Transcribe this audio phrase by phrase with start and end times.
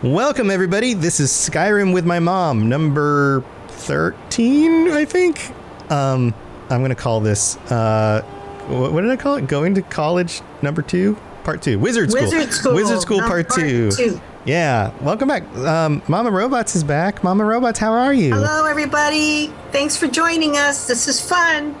[0.00, 0.94] Welcome, everybody.
[0.94, 5.50] This is Skyrim with my mom, number 13, I think.
[5.90, 6.32] Um,
[6.70, 8.22] I'm going to call this, uh,
[8.68, 9.46] what, what did I call it?
[9.46, 11.18] Going to college number two?
[11.44, 11.78] Part two.
[11.78, 12.22] Wizard School.
[12.22, 12.74] Wizard School.
[12.74, 13.90] Wizard School part, part two.
[13.90, 14.18] two.
[14.46, 14.90] Yeah.
[15.02, 15.46] Welcome back.
[15.56, 17.22] Um, Mama Robots is back.
[17.22, 18.32] Mama Robots, how are you?
[18.32, 19.48] Hello, everybody.
[19.70, 20.86] Thanks for joining us.
[20.86, 21.78] This is fun.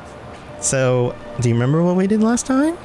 [0.60, 2.76] So, do you remember what we did last time?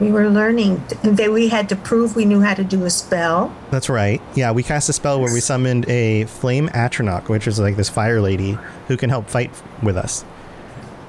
[0.00, 3.52] We were learning that we had to prove we knew how to do a spell.
[3.70, 4.22] That's right.
[4.36, 7.88] Yeah, we cast a spell where we summoned a flame atronach, which is like this
[7.88, 9.50] fire lady who can help fight
[9.82, 10.24] with us.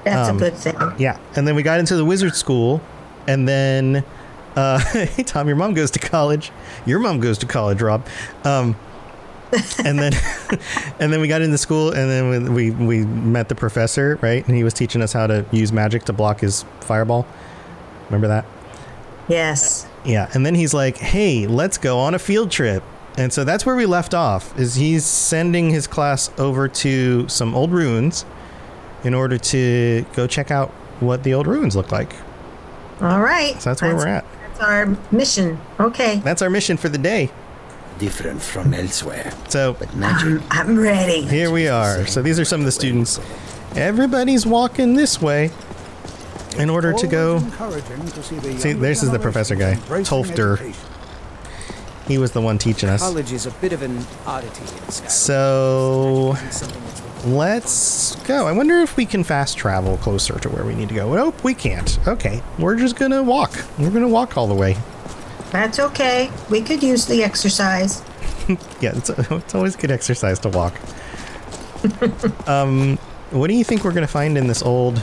[0.04, 0.76] That's Um, a good thing.
[0.98, 2.80] Yeah, and then we got into the wizard school,
[3.28, 4.02] and then,
[4.56, 6.50] uh, hey Tom, your mom goes to college.
[6.84, 8.04] Your mom goes to college, Rob.
[8.44, 8.74] Um,
[9.84, 10.12] and then,
[10.98, 14.44] and then we got into school, and then we we met the professor, right?
[14.48, 17.24] And he was teaching us how to use magic to block his fireball.
[18.08, 18.46] Remember that?
[19.30, 19.86] Yes.
[20.04, 22.82] Yeah, and then he's like, "Hey, let's go on a field trip."
[23.18, 24.58] And so that's where we left off.
[24.58, 28.24] Is he's sending his class over to some old ruins
[29.04, 30.70] in order to go check out
[31.00, 32.14] what the old ruins look like.
[33.00, 33.60] All right.
[33.60, 34.24] So that's where we're at.
[34.42, 35.58] That's our mission.
[35.78, 36.16] Okay.
[36.18, 37.30] That's our mission for the day.
[37.98, 39.32] different from elsewhere.
[39.48, 41.22] So But magic, I'm, I'm ready.
[41.22, 42.06] here we are.
[42.06, 43.18] So these are some of the students.
[43.76, 45.50] Everybody's walking this way
[46.56, 47.38] in order to go.
[48.58, 50.74] See, this is the professor guy, Tolfdir.
[52.06, 53.00] He was the one teaching us.
[53.00, 53.96] College is a bit of an
[54.26, 55.10] oddity in Skyrim.
[55.10, 56.36] So
[57.24, 58.48] let's go.
[58.48, 61.14] I wonder if we can fast travel closer to where we need to go.
[61.14, 61.98] Nope, we can't.
[62.08, 63.52] Okay, we're just gonna walk.
[63.78, 64.76] We're gonna walk all the way.
[65.52, 66.30] That's okay.
[66.48, 68.02] We could use the exercise.
[68.80, 70.74] Yeah, it's, it's always good exercise to walk.
[72.48, 72.96] um,
[73.30, 75.00] what do you think we're gonna find in this old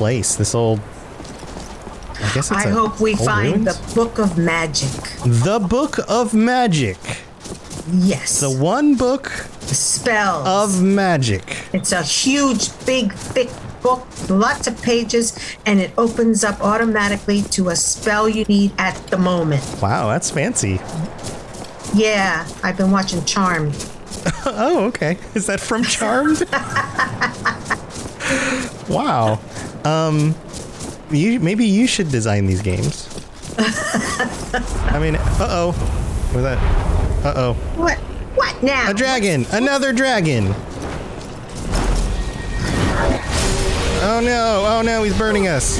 [0.00, 0.34] place?
[0.36, 0.80] This old.
[2.14, 3.76] I guess it's I a hope we find ruins?
[3.76, 4.90] the Book of Magic.
[5.44, 6.96] the book of magic.
[7.92, 8.40] Yes.
[8.40, 9.24] The one book
[9.68, 10.46] The spells.
[10.46, 11.42] of magic.
[11.74, 13.50] It's a huge, big, thick
[13.82, 18.96] book, lots of pages, and it opens up automatically to a spell you need at
[19.08, 19.62] the moment.
[19.82, 20.80] Wow, that's fancy.
[21.94, 23.74] Yeah, I've been watching Charmed.
[24.44, 25.16] Oh, okay.
[25.34, 26.42] Is that from Charmed?
[28.88, 29.38] wow.
[29.84, 30.34] Um,
[31.10, 33.08] you maybe you should design these games.
[33.58, 35.66] I mean, uh oh,
[36.34, 36.58] was that?
[37.24, 37.98] Uh oh, What?
[38.36, 38.90] What now?
[38.90, 39.44] a dragon!
[39.52, 40.54] Another dragon!
[44.02, 44.64] Oh no!
[44.66, 45.02] Oh no!
[45.02, 45.78] He's burning us!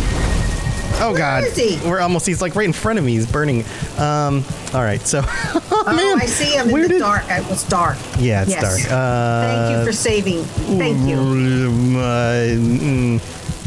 [1.03, 1.45] Oh god!
[1.45, 1.79] is he?
[1.89, 2.27] We're almost.
[2.27, 3.13] He's like right in front of me.
[3.13, 3.65] He's burning.
[3.99, 4.45] Um.
[4.75, 5.01] All right.
[5.07, 5.23] So.
[5.25, 6.19] oh, Oh.
[6.21, 7.25] I see him in the did- dark.
[7.31, 7.97] I was dark.
[8.19, 8.63] Yeah, it's Yes.
[8.63, 8.93] dark.
[8.93, 10.45] Uh, Thank you for saving.
[10.45, 11.17] Thank you.
[12.01, 13.21] Uh, mm.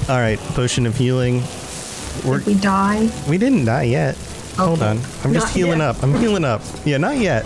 [0.09, 1.41] All right, potion of healing.
[2.25, 3.09] We're, Did we die?
[3.29, 4.15] we didn't die yet.
[4.57, 5.95] Hold on, I'm just healing yet.
[5.95, 6.03] up.
[6.03, 6.61] I'm healing up.
[6.85, 7.45] Yeah, not yet.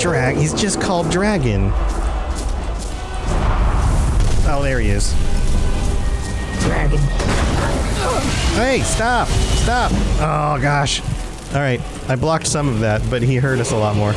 [0.00, 0.36] Drag.
[0.36, 1.70] He's just called Dragon.
[4.46, 5.12] Oh, there he is.
[6.62, 6.98] Dragon.
[8.56, 9.28] Hey, stop!
[9.28, 9.90] Stop!
[10.20, 11.00] Oh gosh.
[11.54, 14.12] All right, I blocked some of that, but he hurt us a lot more.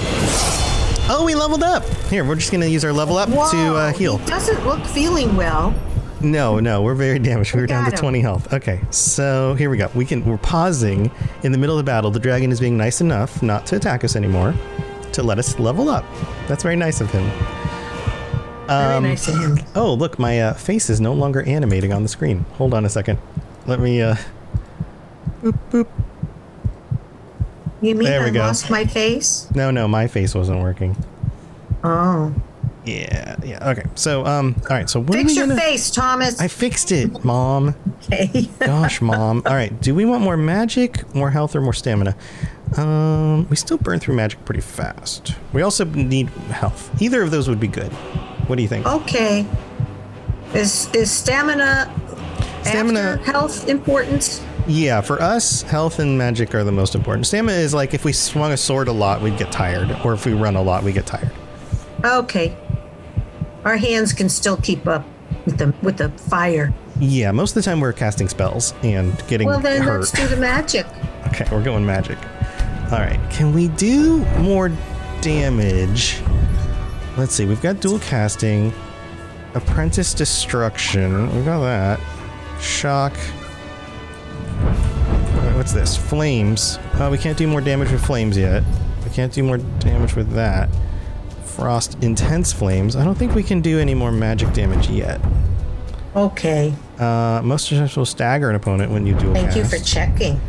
[1.10, 1.84] Oh, we leveled up.
[2.10, 3.36] Here, we're just gonna use our level up to
[3.76, 4.18] uh, heal.
[4.18, 5.74] He doesn't look feeling well.
[6.22, 7.54] No, no, we're very damaged.
[7.54, 7.98] We were down to him.
[7.98, 8.52] 20 health.
[8.54, 9.90] Okay, so here we go.
[9.94, 11.12] We can we're pausing
[11.44, 12.10] in the middle of the battle.
[12.10, 14.54] The dragon is being nice enough not to attack us anymore,
[15.14, 16.06] to let us level up.
[16.48, 17.24] That's very nice of him.
[18.68, 19.60] Very Um, nice of him.
[19.76, 22.46] Oh, look, my uh, face is no longer animating on the screen.
[22.54, 23.20] Hold on a second.
[23.68, 24.16] Let me uh
[25.44, 25.88] boop boop.
[27.80, 29.48] You mean there we I lost my face?
[29.54, 30.98] No, no, my face wasn't working.
[31.84, 32.34] Oh.
[32.88, 33.70] Yeah, yeah.
[33.72, 33.84] Okay.
[33.96, 34.90] So, um all right.
[34.90, 36.40] So what Fix your gonna face, Thomas.
[36.40, 37.76] I fixed it, mom.
[38.04, 38.50] okay.
[38.60, 39.44] Gosh, mom.
[39.46, 39.80] All right.
[39.82, 42.16] Do we want more magic, more health, or more stamina?
[42.78, 45.36] Um, we still burn through magic pretty fast.
[45.54, 47.02] We also need health.
[47.02, 47.92] Either of those would be good.
[48.48, 48.86] What do you think?
[48.86, 49.46] okay.
[50.54, 51.94] Is is stamina
[52.64, 54.42] Stamina- health important?
[54.68, 57.26] Yeah, for us, health and magic are the most important.
[57.28, 60.26] Stamina is like if we swung a sword a lot, we'd get tired, or if
[60.26, 61.32] we run a lot, we get tired.
[62.04, 62.56] Okay.
[63.68, 65.06] Our hands can still keep up
[65.46, 66.74] with the with the fire.
[67.02, 70.00] Yeah, most of the time we're casting spells and getting Well then hurt.
[70.00, 70.86] let's do the magic.
[71.28, 72.18] Okay, we're going magic.
[72.90, 74.72] All right, can we do more
[75.20, 76.22] damage?
[77.18, 77.46] Let's see.
[77.46, 78.72] We've got dual casting,
[79.54, 81.36] apprentice destruction.
[81.38, 82.00] We got that.
[82.62, 83.12] Shock.
[84.64, 85.98] Wait, What's this?
[85.98, 86.80] Flames.
[86.94, 88.64] Uh, we can't do more damage with flames yet.
[89.04, 90.70] We can't do more damage with that.
[91.58, 92.96] Frost intense flames.
[92.96, 95.20] I don't think we can do any more magic damage yet.
[96.16, 96.72] Okay.
[97.00, 99.58] Uh, most of us will stagger an opponent when you dual Thank cast.
[99.58, 100.40] you for checking.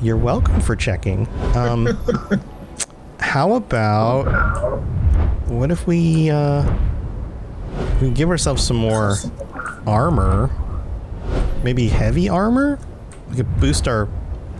[0.00, 1.26] You're welcome for checking.
[1.56, 1.88] Um,
[3.18, 4.22] how about
[5.48, 6.72] what if we uh,
[8.00, 9.16] we give ourselves some more
[9.84, 10.48] armor?
[11.64, 12.78] Maybe heavy armor.
[13.30, 14.08] We could boost our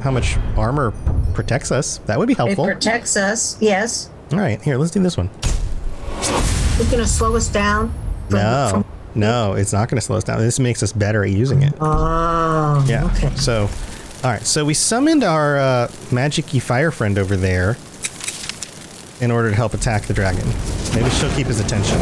[0.01, 0.93] how much armor
[1.33, 1.99] protects us.
[2.07, 2.65] That would be It helpful.
[2.65, 3.57] protects us.
[3.61, 4.11] Yes.
[4.33, 5.31] All right, here, let's do this one.
[6.83, 7.93] It's gonna slow us down.
[8.29, 8.85] from- No, from-
[9.15, 10.39] no, it's not going to slow us down.
[10.41, 11.75] This makes us better at using it.
[11.81, 12.83] oh.
[12.89, 13.05] Yeah.
[13.15, 13.31] Okay.
[13.37, 13.69] So,
[14.25, 14.45] all right.
[14.47, 17.77] So we summoned our uh, magic-y fire friend over there
[19.21, 20.47] in order to help attack the dragon.
[20.95, 21.99] Maybe she'll keep his attention.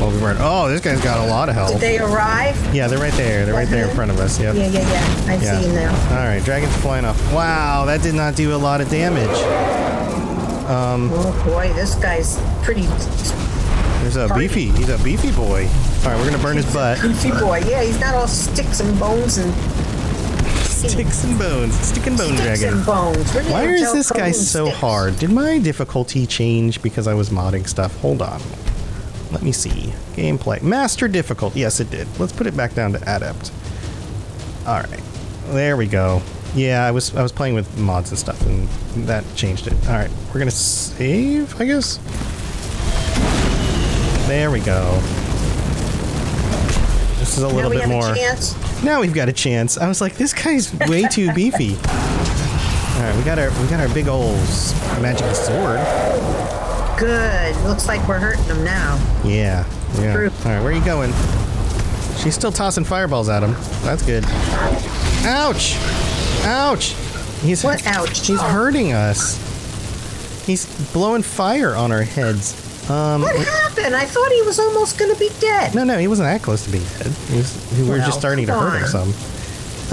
[0.00, 0.36] While we burn.
[0.40, 1.72] Oh, this guy's got a lot of health.
[1.72, 2.74] Did they arrive?
[2.74, 3.46] Yeah, they're right there.
[3.46, 4.38] They're right there in front of us.
[4.40, 4.56] Yep.
[4.56, 5.32] Yeah, yeah, yeah.
[5.32, 5.60] I Yeah.
[5.60, 5.92] see him now.
[6.10, 7.32] All right, dragon's flying off.
[7.32, 9.30] Wow, that did not do a lot of damage.
[10.68, 12.86] Oh boy, this guy's pretty
[14.02, 14.70] There's a beefy.
[14.70, 15.66] He's a beefy boy.
[16.04, 17.00] All right, we're gonna burn his butt.
[17.02, 17.62] Beefy boy.
[17.66, 19.52] Yeah, he's not all sticks and bones and
[20.60, 21.74] Sticks and bones.
[21.74, 22.74] Stick and bone sticks dragon.
[22.78, 23.32] and bones.
[23.50, 24.78] Why is this guy so sticks.
[24.78, 25.18] hard?
[25.18, 27.96] Did my difficulty change because I was modding stuff?
[28.00, 28.40] Hold on.
[29.32, 29.92] Let me see.
[30.14, 30.62] Gameplay.
[30.62, 31.60] Master difficulty.
[31.60, 32.06] Yes, it did.
[32.20, 33.50] Let's put it back down to adept.
[34.66, 35.02] All right.
[35.48, 36.22] There we go.
[36.54, 38.68] Yeah, I was I was playing with mods and stuff, and
[39.08, 39.74] that changed it.
[39.88, 41.98] All right, we're gonna save, I guess.
[44.26, 44.98] There we go.
[47.18, 48.14] This is a little bit more.
[48.84, 49.78] Now we've got a chance.
[49.78, 51.76] I was like, this guy's way too beefy.
[51.76, 54.36] All right, we got our we got our big old
[55.00, 55.78] magic sword.
[56.98, 57.54] Good.
[57.64, 58.96] Looks like we're hurting him now.
[59.24, 59.64] Yeah,
[59.98, 60.12] yeah.
[60.12, 60.30] True.
[60.30, 61.12] All right, where are you going?
[62.18, 63.52] She's still tossing fireballs at him.
[63.82, 64.24] That's good.
[65.24, 65.76] Ouch!
[66.44, 66.94] Ouch!
[67.42, 67.86] He's What?
[67.86, 68.26] Ouch.
[68.26, 69.36] He's hurting us.
[70.46, 72.65] He's blowing fire on our heads.
[72.88, 73.96] Um, What happened?
[73.96, 75.74] I thought he was almost going to be dead.
[75.74, 77.08] no, no, he wasn't that close to being dead.
[77.28, 79.12] He was, we were Well, just starting to hurt him some.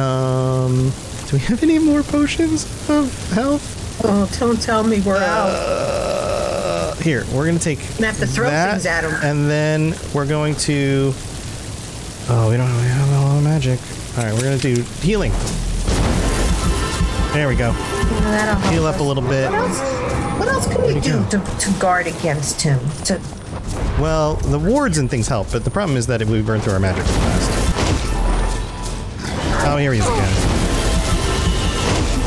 [0.06, 0.92] Um,
[1.28, 4.04] do we have any more potions of health?
[4.06, 5.50] Oh, don't tell me we're out.
[5.50, 9.12] Uh, here, we're gonna take Gonna have to throw that, things at him.
[9.24, 11.13] and then we're going to.
[12.29, 13.79] Oh, we don't we have a lot of magic.
[14.18, 15.32] All right, we're gonna do healing.
[17.34, 17.72] There we go.
[18.72, 19.51] Heal up a little bit.
[20.40, 22.80] What else, can we do to, to guard against him?
[23.06, 23.20] To
[24.00, 26.74] Well, the wards and things help, but the problem is that if we burn through
[26.74, 27.50] our magic too fast.
[29.66, 30.34] Oh, here he is again.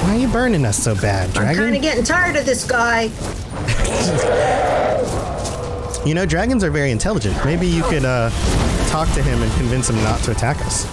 [0.05, 1.51] Why are you burning us so bad, Dragon?
[1.51, 3.11] I'm kind of getting tired of this guy.
[6.07, 7.37] You know, dragons are very intelligent.
[7.45, 8.31] Maybe you could uh,
[8.89, 10.87] talk to him and convince him not to attack us.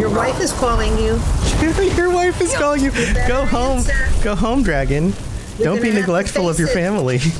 [0.00, 1.20] Your wife is calling you.
[1.94, 2.90] your wife is calling you.
[2.90, 3.78] better Go home.
[3.80, 4.08] answer.
[4.24, 5.12] Go home, dragon.
[5.58, 6.72] Don't be neglectful of your it.
[6.72, 7.18] family.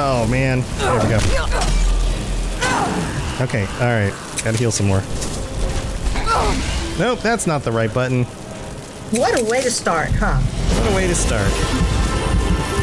[0.00, 0.60] Oh man.
[0.78, 1.16] There we go.
[3.44, 4.14] Okay, alright.
[4.44, 5.02] Gotta heal some more.
[6.98, 8.24] Nope, that's not the right button.
[9.10, 10.38] What a way to start, huh?
[10.38, 11.50] What a way to start.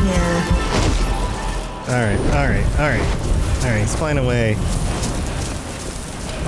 [0.05, 0.45] Yeah.
[1.87, 3.63] Alright, alright, alright.
[3.63, 4.57] Alright, he's flying away.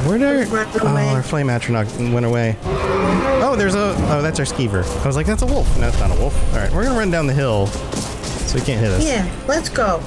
[0.06, 2.56] Where did our, oh, our flame atronach went away?
[2.64, 3.96] Oh, there's a.
[4.10, 4.84] Oh, that's our skeever.
[5.04, 5.78] I was like, that's a wolf.
[5.78, 6.36] No, it's not a wolf.
[6.54, 9.04] All right, we're gonna run down the hill, so he can't hit us.
[9.06, 10.02] Yeah, let's go.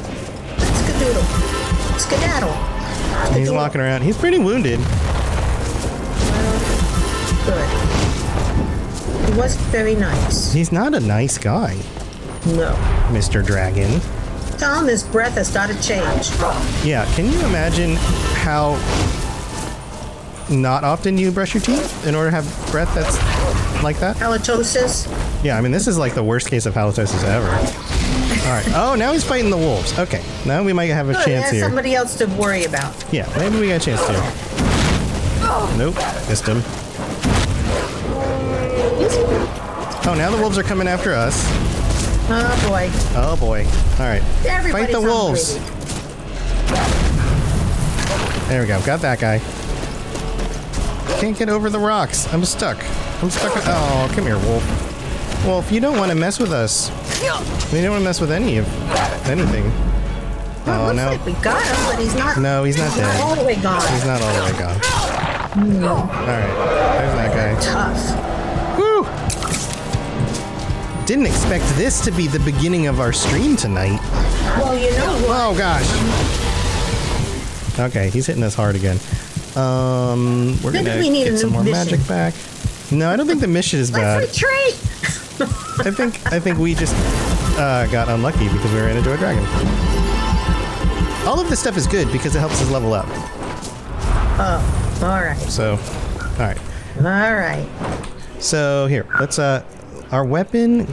[0.58, 1.22] Let's get Doodle.
[1.98, 3.36] Skedaddle.
[3.38, 4.02] He's walking around.
[4.02, 4.78] He's pretty wounded.
[7.44, 7.68] Good.
[9.26, 10.52] He was very nice.
[10.52, 11.74] He's not a nice guy,
[12.46, 12.74] No.
[13.10, 13.44] Mr.
[13.44, 14.00] Dragon.
[14.60, 16.30] Him his breath has got to change.
[16.84, 17.96] Yeah, can you imagine
[18.36, 18.74] how
[20.50, 23.16] not often you brush your teeth in order to have breath that's
[23.82, 24.16] like that?
[24.16, 25.06] Halitosis.
[25.44, 27.46] Yeah, I mean, this is like the worst case of halitosis ever.
[28.46, 28.66] All right.
[28.74, 29.98] Oh, now he's fighting the wolves.
[29.98, 31.24] Okay, now we might have a Good.
[31.24, 31.64] chance here.
[31.64, 32.94] somebody else to worry about.
[33.12, 34.22] Yeah, maybe we got a chance here.
[35.78, 35.94] Nope,
[36.28, 36.62] missed him.
[40.02, 41.44] Oh, now the wolves are coming after us.
[42.32, 42.88] Oh boy.
[43.16, 43.64] Oh boy.
[43.98, 44.22] All right.
[44.46, 45.56] Everybody's Fight the wolves.
[45.56, 45.76] hungry.
[48.48, 48.80] There we go.
[48.84, 49.38] Got that guy.
[51.20, 52.26] Can't get over the rocks.
[52.32, 52.78] I'm stuck.
[53.22, 53.52] I'm stuck.
[53.66, 54.64] Oh, come here, wolf.
[55.46, 56.90] Wolf, you don't want to mess with us.
[57.72, 58.66] We don't want to mess with any of
[59.28, 59.64] anything.
[60.66, 61.06] Well, Oh looks no.
[61.10, 62.38] like we got him, but he's not.
[62.38, 63.20] No, he's not not dead.
[63.20, 63.82] all the way gone.
[63.92, 65.80] He's not all the way gone.
[65.80, 65.94] No.
[65.94, 66.54] All right.
[66.98, 67.60] There's that guy.
[67.60, 68.78] Tough.
[68.78, 69.04] Woo!
[71.06, 73.98] Didn't expect this to be the beginning of our stream tonight.
[74.58, 75.40] Well, you know what?
[75.52, 75.88] Oh gosh.
[77.78, 78.98] Okay, he's hitting us hard again.
[79.56, 81.90] Um, we're Maybe gonna we need a get some more mission.
[81.98, 82.34] magic back.
[82.92, 84.20] No, I don't think the mission is bad.
[84.22, 84.74] Let's retreat.
[85.86, 86.94] I think I think we just
[87.58, 89.44] uh, got unlucky because we ran into a dragon.
[91.26, 93.06] All of this stuff is good because it helps us level up.
[94.42, 95.36] Oh, all right.
[95.38, 96.58] So, all right.
[96.98, 97.68] All right.
[98.38, 99.64] So here, let's uh
[100.12, 100.86] our weapon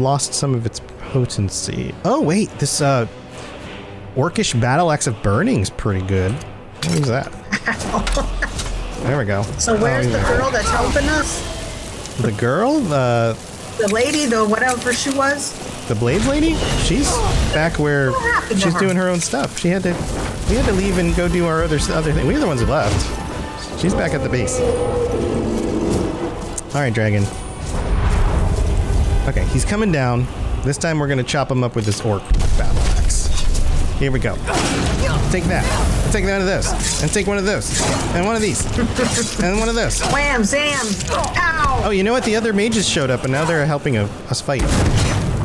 [0.00, 1.94] lost some of its potency.
[2.04, 3.06] Oh wait, this uh
[4.14, 6.32] orcish battle axe of burning's pretty good.
[6.32, 7.32] What is that?
[9.02, 9.42] there we go.
[9.58, 10.36] So where's Oh, the yeah.
[10.38, 12.16] girl that's helping us?
[12.18, 13.36] The girl, the
[13.78, 15.52] The lady, the whatever she was.
[15.88, 16.54] the blades lady?
[16.84, 17.50] She's oh.
[17.54, 18.80] back where What happened to she's her?
[18.80, 19.58] doing her own stuff.
[19.58, 19.90] She had to
[20.48, 22.26] we had to leave and go do our other other thing.
[22.26, 23.80] We're the ones who left.
[23.80, 24.58] She's back at the base.
[26.74, 27.24] All right, dragon.
[29.28, 30.26] Okay, he's coming down.
[30.62, 32.22] This time we're gonna chop him up with this orc
[32.60, 32.75] axe.
[33.98, 34.34] Here we go.
[35.30, 35.64] Take that.
[36.12, 37.02] Take one of this.
[37.02, 37.80] And take one of those.
[38.14, 38.64] And one of these.
[39.40, 40.00] and one of this.
[40.12, 40.84] Wham, zam,
[41.34, 41.80] pow.
[41.84, 42.24] Oh, you know what?
[42.24, 44.62] The other mages showed up and now they're helping us fight.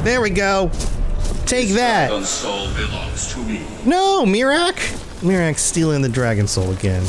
[0.04, 0.70] There we go.
[1.46, 2.08] Take that.
[2.10, 3.62] Dragon soul belongs to me.
[3.86, 4.76] No, Miraak.
[5.22, 7.04] Miraak's stealing the dragon soul again.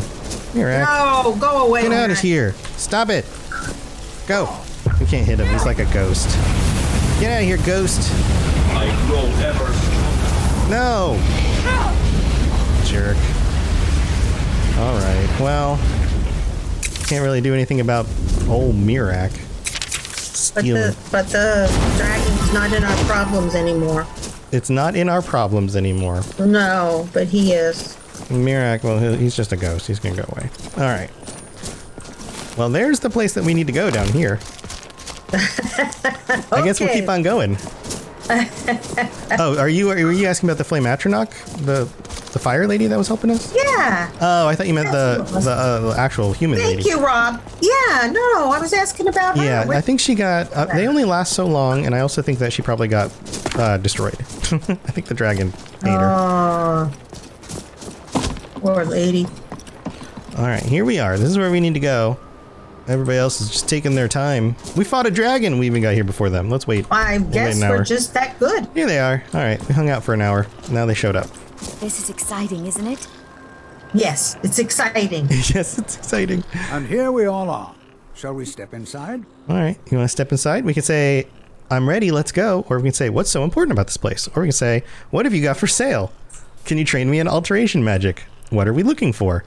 [0.54, 1.82] Miraak, No, go away.
[1.82, 2.52] get out of here.
[2.76, 3.25] Stop it.
[4.26, 4.49] Go.
[5.00, 5.49] We can't hit him.
[5.49, 6.28] He's like a ghost.
[7.20, 8.11] Get out of here, ghost.
[8.75, 9.99] I grow ever stronger.
[10.73, 11.21] No.
[12.87, 13.19] Jerk.
[14.79, 15.37] All right.
[15.38, 15.76] Well,
[17.05, 18.07] can't really do anything about
[18.49, 19.33] old Miraak.
[20.55, 24.07] But the but the dragon's not in our problems anymore.
[24.50, 26.23] It's not in our problems anymore.
[26.38, 27.95] No, but he is.
[28.31, 29.87] Miraak, well, he's just a ghost.
[29.87, 30.49] He's gonna go away.
[30.79, 31.11] All right.
[32.57, 34.41] Well, there's the place that we need to go down here.
[35.35, 37.59] I guess we'll keep on going.
[39.38, 41.31] oh, are you are you asking about the flame atronach,
[41.67, 41.85] the
[42.33, 43.55] the fire lady that was helping us?
[43.55, 44.11] Yeah.
[44.21, 46.88] Oh, I thought you meant the That's the, uh, the actual human Thank lady.
[46.88, 47.41] you, Rob.
[47.61, 49.45] Yeah, no, I was asking about her.
[49.45, 50.52] Yeah, Where- I think she got.
[50.52, 53.11] Uh, they only last so long, and I also think that she probably got
[53.59, 54.17] uh, destroyed.
[54.21, 54.25] I
[54.93, 55.52] think the dragon
[55.85, 56.11] ate her.
[56.17, 56.93] Oh,
[58.55, 59.26] poor lady.
[60.38, 61.19] All right, here we are.
[61.19, 62.19] This is where we need to go.
[62.89, 64.57] Everybody else is just taking their time.
[64.77, 65.59] We fought a dragon.
[65.59, 66.51] We even got here before them.
[66.51, 66.87] Let's wait.
[66.91, 68.67] I We'll guess an we're just that good.
[68.75, 69.23] Here they are.
[69.33, 70.47] All right, we hung out for an hour.
[70.71, 71.29] Now they showed up.
[71.81, 73.07] This is exciting, isn't it?
[73.95, 75.27] Yes, it's exciting.
[75.31, 76.43] yes, it's exciting.
[76.71, 77.75] And here we all are.
[78.15, 79.25] Shall we step inside?
[79.49, 80.65] All right, you want to step inside?
[80.65, 81.27] We can say,
[81.71, 82.11] "I'm ready.
[82.11, 84.53] Let's go," or we can say, "What's so important about this place?" Or we can
[84.53, 86.12] say, "What have you got for sale?
[86.65, 88.25] Can you train me in alteration magic?
[88.51, 89.45] What are we looking for?"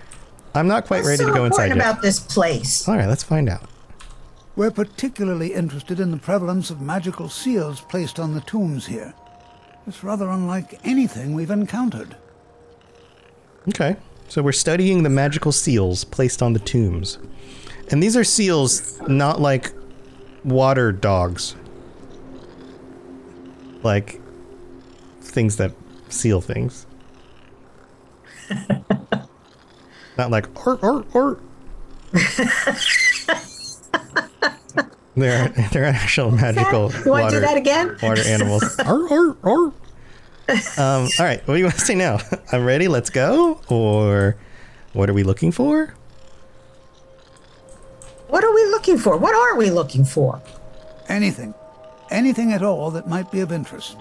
[0.56, 1.92] I'm not quite What's ready so to go inside important yet.
[1.92, 2.88] about this place?
[2.88, 3.70] All right, let's find out.
[4.56, 9.14] We're particularly interested in the prevalence of magical seals placed on the tombs here.
[9.86, 12.16] It's rather unlike anything we've encountered.
[13.68, 13.98] Okay.
[14.28, 17.20] So we're studying the magical seals placed on the tombs.
[17.92, 19.74] And these are seals not like
[20.44, 21.56] water dogs.
[23.84, 24.22] Like
[25.22, 25.74] things that
[26.10, 26.88] seal things.
[30.18, 31.40] not like or or or
[35.18, 37.98] They're they're actual magical You want water to do that again?
[38.04, 38.64] water animals.
[38.80, 39.72] Arr, arr, arr.
[40.78, 42.20] Um, all right, what do you want to say now?
[42.52, 43.62] I'm ready, let's go?
[43.70, 44.36] Or
[44.94, 45.94] what are we looking for?
[48.28, 49.16] What are we looking for?
[49.18, 50.42] What are we looking for?
[51.08, 51.54] Anything.
[52.12, 53.96] Anything at all that might be of interest.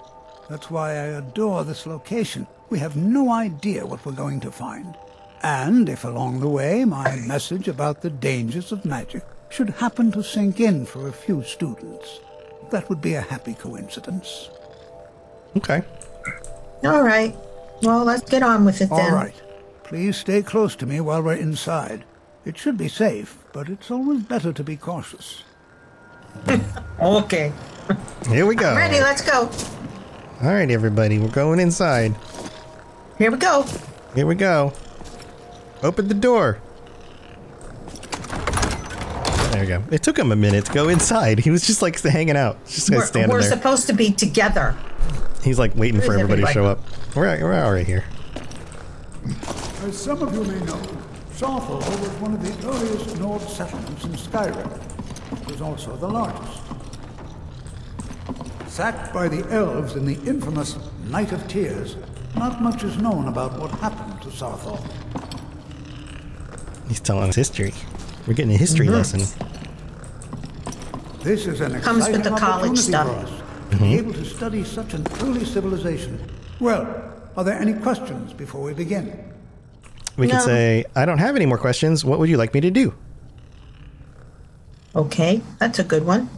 [0.49, 2.45] That's why I adore this location.
[2.69, 4.95] We have no idea what we're going to find.
[5.45, 10.23] And if along the way my message about the dangers of magic should happen to
[10.23, 12.19] sink in for a few students,
[12.71, 14.49] that would be a happy coincidence.
[15.55, 15.83] Okay.
[16.83, 17.35] All right.
[17.83, 18.99] Well, let's get on with it then.
[18.99, 19.39] All right.
[19.83, 22.05] Please stay close to me while we're inside.
[22.43, 25.43] It should be safe, but it's always better to be cautious.
[26.99, 27.51] Okay.
[28.29, 28.73] Here we go.
[28.73, 29.49] Ready, let's go.
[30.41, 32.15] All right, everybody, we're going inside.
[33.17, 33.65] Here we go.
[34.15, 34.73] Here we go.
[35.85, 36.59] Open the door.
[39.51, 39.83] There we go.
[39.91, 41.37] It took him a minute to go inside.
[41.37, 43.51] He was just like hanging out, just kind We're, of standing we're there.
[43.51, 44.75] supposed to be together.
[45.43, 46.79] He's like waiting for Where's everybody to show up.
[47.15, 48.03] We're, we're all right here.
[49.83, 50.81] As some of you may know,
[51.33, 55.39] Saarthal was one of the earliest Nord settlements in Skyrim.
[55.39, 56.63] It was also the largest.
[58.65, 61.95] Sacked by the elves in the infamous Night of Tears,
[62.35, 64.83] not much is known about what happened to Saarthal.
[66.87, 67.73] He's telling us history.
[68.27, 69.21] We're getting a history lesson.
[71.23, 73.07] This is an Comes with exciting the college opportunity stuff.
[73.29, 76.19] for us to be able to study such an early civilization.
[76.59, 76.87] Well,
[77.35, 79.17] are there any questions before we begin?
[80.17, 80.45] We can No.
[80.45, 82.05] say, I don't have any more questions.
[82.05, 82.93] What would you like me to do?
[84.95, 86.29] Okay, that's a good one.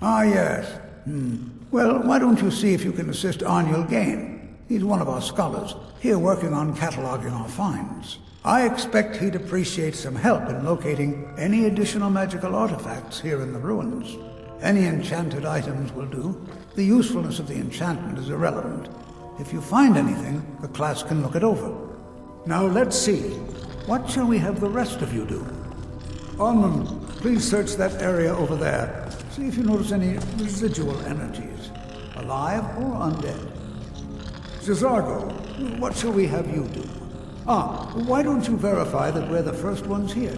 [0.00, 0.66] Ah, yes.
[1.04, 1.36] Hmm.
[1.70, 4.56] Well, why don't you see if you can assist Arniel Gane?
[4.68, 8.18] He's one of our scholars, here working on cataloging our finds.
[8.46, 13.58] I expect he'd appreciate some help in locating any additional magical artifacts here in the
[13.58, 14.18] ruins.
[14.60, 16.46] Any enchanted items will do.
[16.74, 18.90] The usefulness of the enchantment is irrelevant.
[19.40, 21.74] If you find anything, the class can look it over.
[22.44, 23.30] Now let's see.
[23.86, 25.40] What shall we have the rest of you do?
[26.36, 29.08] Onmund, please search that area over there.
[29.30, 31.70] See if you notice any residual energies,
[32.16, 33.50] alive or undead.
[34.60, 36.86] J'zargo, what shall we have you do?
[37.46, 40.36] Ah, why don't you verify that we're the first ones here?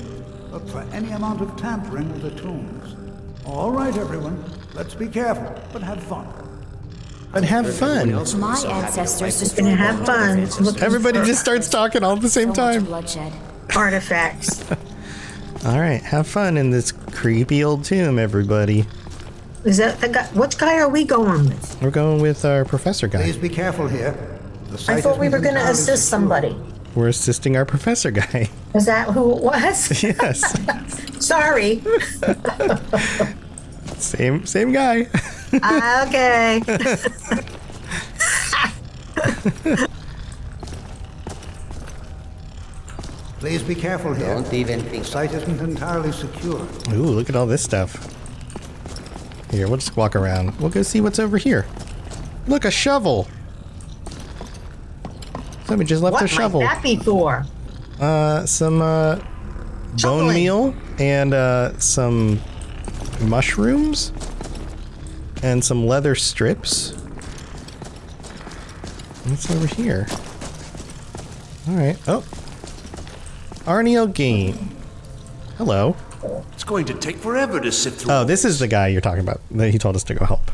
[0.50, 2.96] Look for any amount of tampering with the tombs.
[3.44, 4.42] All right, everyone.
[4.74, 6.26] Let's be careful, but have fun.
[7.32, 8.12] But have fun.
[8.40, 10.48] My ancestors Gonna have fun.
[10.82, 12.84] Everybody just starts talking all at the same so time.
[12.84, 13.32] bloodshed.
[13.74, 14.64] artifacts.
[15.66, 18.86] All right, have fun in this creepy old tomb, everybody.
[19.64, 20.24] Is that the guy?
[20.28, 21.82] Which guy are we going with?
[21.82, 23.22] We're going with our professor guy.
[23.22, 24.14] Please be careful here.
[24.86, 26.20] I thought we were going to entirely assist secure.
[26.20, 26.56] somebody.
[26.96, 28.48] We're assisting our professor guy.
[28.74, 30.02] Is that who it was?
[30.02, 30.40] yes,
[31.24, 31.82] Sorry.
[33.98, 35.06] same same guy.
[35.62, 36.62] Ah, okay.
[43.40, 44.34] Please be careful here.
[44.34, 46.66] Don't even The site isn't entirely secure.
[46.92, 47.94] Ooh, look at all this stuff.
[49.50, 50.58] Here, we'll just walk around.
[50.58, 51.66] We'll go see what's over here.
[52.48, 53.28] Look, a shovel.
[55.66, 56.60] Somebody just left what a shovel.
[56.60, 57.44] might that be for?
[58.00, 59.18] Uh, some uh,
[60.00, 62.40] bone meal and uh, some
[63.22, 64.12] mushrooms
[65.42, 66.92] and some leather strips.
[69.24, 70.06] What's over here?
[71.68, 71.98] All right.
[72.06, 72.20] Oh,
[73.64, 74.70] Arniel Gane.
[75.58, 75.96] Hello.
[76.52, 78.12] It's going to take forever to sift through.
[78.12, 79.40] Oh, this is the guy you're talking about.
[79.50, 80.52] That he told us to go help.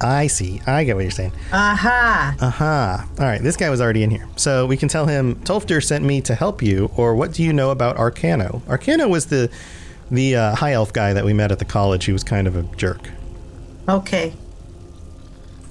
[0.00, 0.60] I see.
[0.66, 1.32] I get what you're saying.
[1.52, 2.36] Aha.
[2.40, 3.08] Aha.
[3.18, 4.28] All right, this guy was already in here.
[4.36, 7.52] So we can tell him Tolfdir sent me to help you, or what do you
[7.52, 8.60] know about Ancano?
[8.62, 9.50] Ancano was the
[10.10, 12.04] the uh, high elf guy that we met at the college.
[12.04, 13.10] He was kind of a jerk.
[13.88, 14.34] Okay.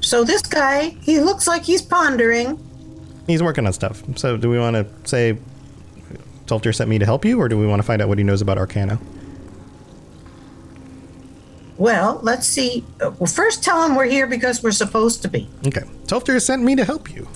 [0.01, 2.59] So this guy, he looks like he's pondering.
[3.27, 4.03] He's working on stuff.
[4.17, 5.38] So do we want to say
[6.45, 8.23] Tolfdir sent me to help you, or do we want to find out what he
[8.23, 8.99] knows about Ancano?
[11.84, 12.86] Well, let's see.
[13.02, 15.50] Uh, Well, first tell him we're here because we're supposed to be.
[15.67, 15.84] Okay.
[16.08, 17.28] Tolfdir sent me to help you.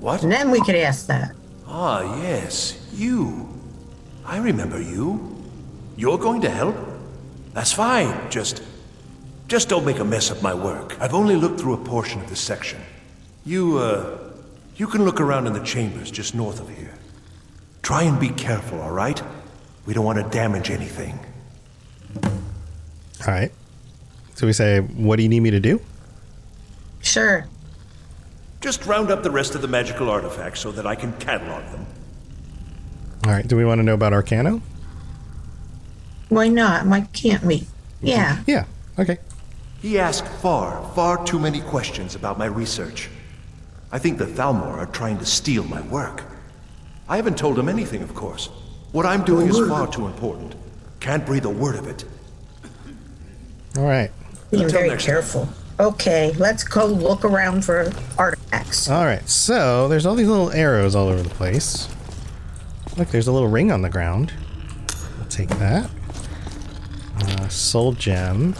[0.00, 0.22] What?
[0.22, 1.34] And then we could ask that.
[1.66, 3.48] Ah, yes, you.
[4.26, 5.34] I remember you.
[5.96, 6.76] You're going to help?
[7.54, 8.12] That's fine.
[8.30, 8.62] Just.
[9.46, 11.00] Just don't make a mess of my work.
[11.00, 12.82] I've only looked through a portion of this section.
[13.46, 14.18] You, uh.
[14.76, 16.92] You can look around in the chambers just north of here.
[17.80, 19.22] Try and be careful, all right?
[19.86, 21.18] We don't want to damage anything.
[22.22, 22.30] All
[23.26, 23.50] right.
[24.38, 25.80] So we say, what do you need me to do?
[27.00, 27.44] Sure.
[28.60, 31.84] Just round up the rest of the magical artifacts so that I can catalog them.
[33.24, 33.44] All right.
[33.44, 34.62] Do we want to know about Ancano?
[36.28, 36.86] Why not?
[36.86, 37.66] Why can't we?
[38.00, 38.44] Yeah.
[38.46, 38.66] Yeah.
[38.96, 39.18] Okay.
[39.82, 43.10] He asked far, far too many questions about my research.
[43.90, 46.22] I think the Thalmor are trying to steal my work.
[47.08, 48.50] I haven't told him anything, of course.
[48.92, 50.54] What I'm doing is far too important.
[51.00, 52.04] Can't breathe a word of it.
[53.76, 54.12] All right.
[54.50, 55.14] Being Until very next time.
[55.14, 55.48] careful.
[55.80, 58.88] Okay, let's go look around for artifacts.
[58.90, 61.88] All right, so there's all these little arrows all over the place.
[62.96, 64.32] Look, there's a little ring on the ground.
[65.18, 65.88] We'll take that.
[67.20, 68.54] Uh, soul gem.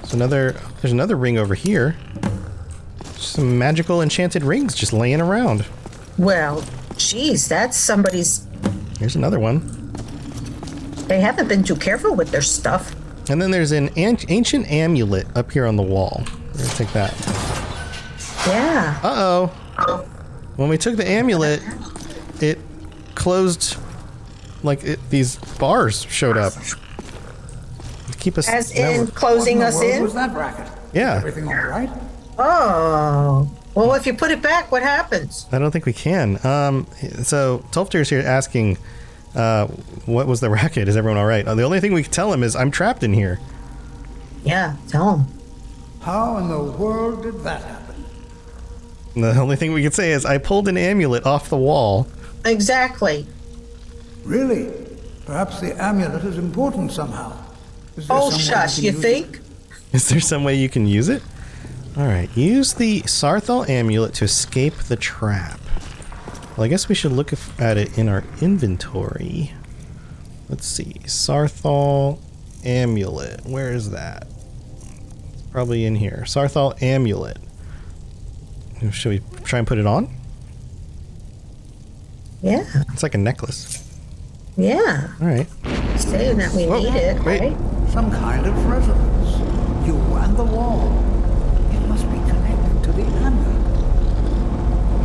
[0.00, 0.52] There's another.
[0.80, 1.96] There's another ring over here.
[3.16, 5.66] Some magical enchanted rings just laying around.
[6.16, 6.64] Well,
[6.96, 8.46] geez, that's somebody's.
[8.98, 9.92] Here's another one.
[11.08, 12.94] They haven't been too careful with their stuff.
[13.30, 16.22] And then there's an an- ancient amulet up here on the wall.
[16.26, 17.14] We're gonna take that.
[18.46, 18.98] Yeah.
[19.02, 19.14] Uh
[19.78, 19.96] oh.
[20.56, 21.62] When we took the amulet,
[22.40, 22.58] it
[23.14, 23.76] closed.
[24.62, 26.52] Like it, these bars showed up.
[26.54, 28.48] To keep us.
[28.48, 30.02] As in closing us in?
[30.02, 30.66] was that bracket?
[30.92, 31.16] Yeah.
[31.16, 31.90] Everything all right?
[32.38, 33.50] Oh.
[33.74, 35.46] Well, if you put it back, what happens?
[35.52, 36.44] I don't think we can.
[36.44, 36.86] Um,
[37.22, 38.76] so Tolfdir's here asking,
[39.34, 39.66] uh,
[40.06, 40.88] what was the racket?
[40.88, 41.46] Is everyone all right?
[41.46, 43.38] Uh, the only thing we can tell him is I'm trapped in here.
[44.44, 45.26] Yeah, tell him.
[46.00, 48.04] How in the world did that happen?
[49.14, 52.06] And the only thing we can say is I pulled an amulet off the wall.
[52.44, 53.26] Exactly.
[54.24, 54.72] Really?
[55.26, 57.36] Perhaps the amulet is important somehow.
[57.96, 59.40] Is there Oh, shush, we you think?
[59.92, 61.22] Is there some way you can use it?
[61.96, 65.57] All right, use the Saarthal amulet to escape the trap.
[66.58, 69.52] Well, I guess we should look at it in our inventory.
[70.48, 72.18] Let's see, Saarthal
[72.64, 73.46] amulet.
[73.46, 74.26] Where is that?
[75.34, 76.24] It's probably in here.
[76.26, 77.36] Saarthal amulet.
[78.90, 80.12] Should we try and put it on?
[82.42, 82.64] Yeah.
[82.92, 83.88] It's like a necklace.
[84.56, 85.12] Yeah.
[85.20, 85.46] All right.
[85.96, 87.40] Saying that we Whoa, need it, wait.
[87.40, 87.56] right?
[87.90, 89.86] Some kind of resonance.
[89.86, 90.88] You and the wall.
[91.70, 93.62] It must be connected to the amulet.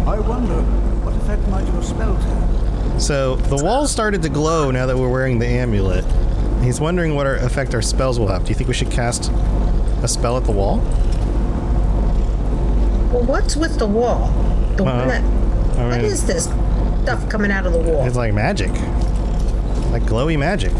[0.08, 3.02] I wonder what effect might your spells have.
[3.02, 6.06] So the wall started to glow now that we're wearing the amulet.
[6.62, 8.44] He's wondering what our effect our spells will have.
[8.44, 9.32] Do you think we should cast
[10.02, 10.78] a spell at the wall?
[13.12, 14.32] Well, what's with the wall?
[14.78, 15.24] The Uh, one that.
[15.80, 16.50] I mean- is this
[17.04, 18.06] stuff coming out of the wall?
[18.06, 18.72] It's like magic.
[19.92, 20.74] Like glowy magic.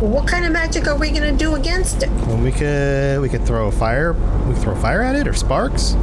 [0.00, 2.10] Well, what kind of magic are we gonna do against it?
[2.26, 4.14] Well, we could we could throw a fire
[4.46, 5.96] we could throw fire at it or sparks.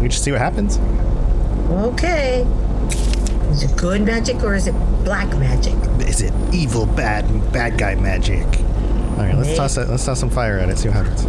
[0.00, 0.78] We just see what happens.
[1.70, 2.42] Okay.
[3.50, 4.72] Is it good magic or is it
[5.04, 5.74] black magic?
[6.06, 8.44] Is it evil bad bad guy magic?
[9.12, 9.56] Alright, let's Maybe.
[9.56, 11.24] toss it let's toss some fire at it, see what happens.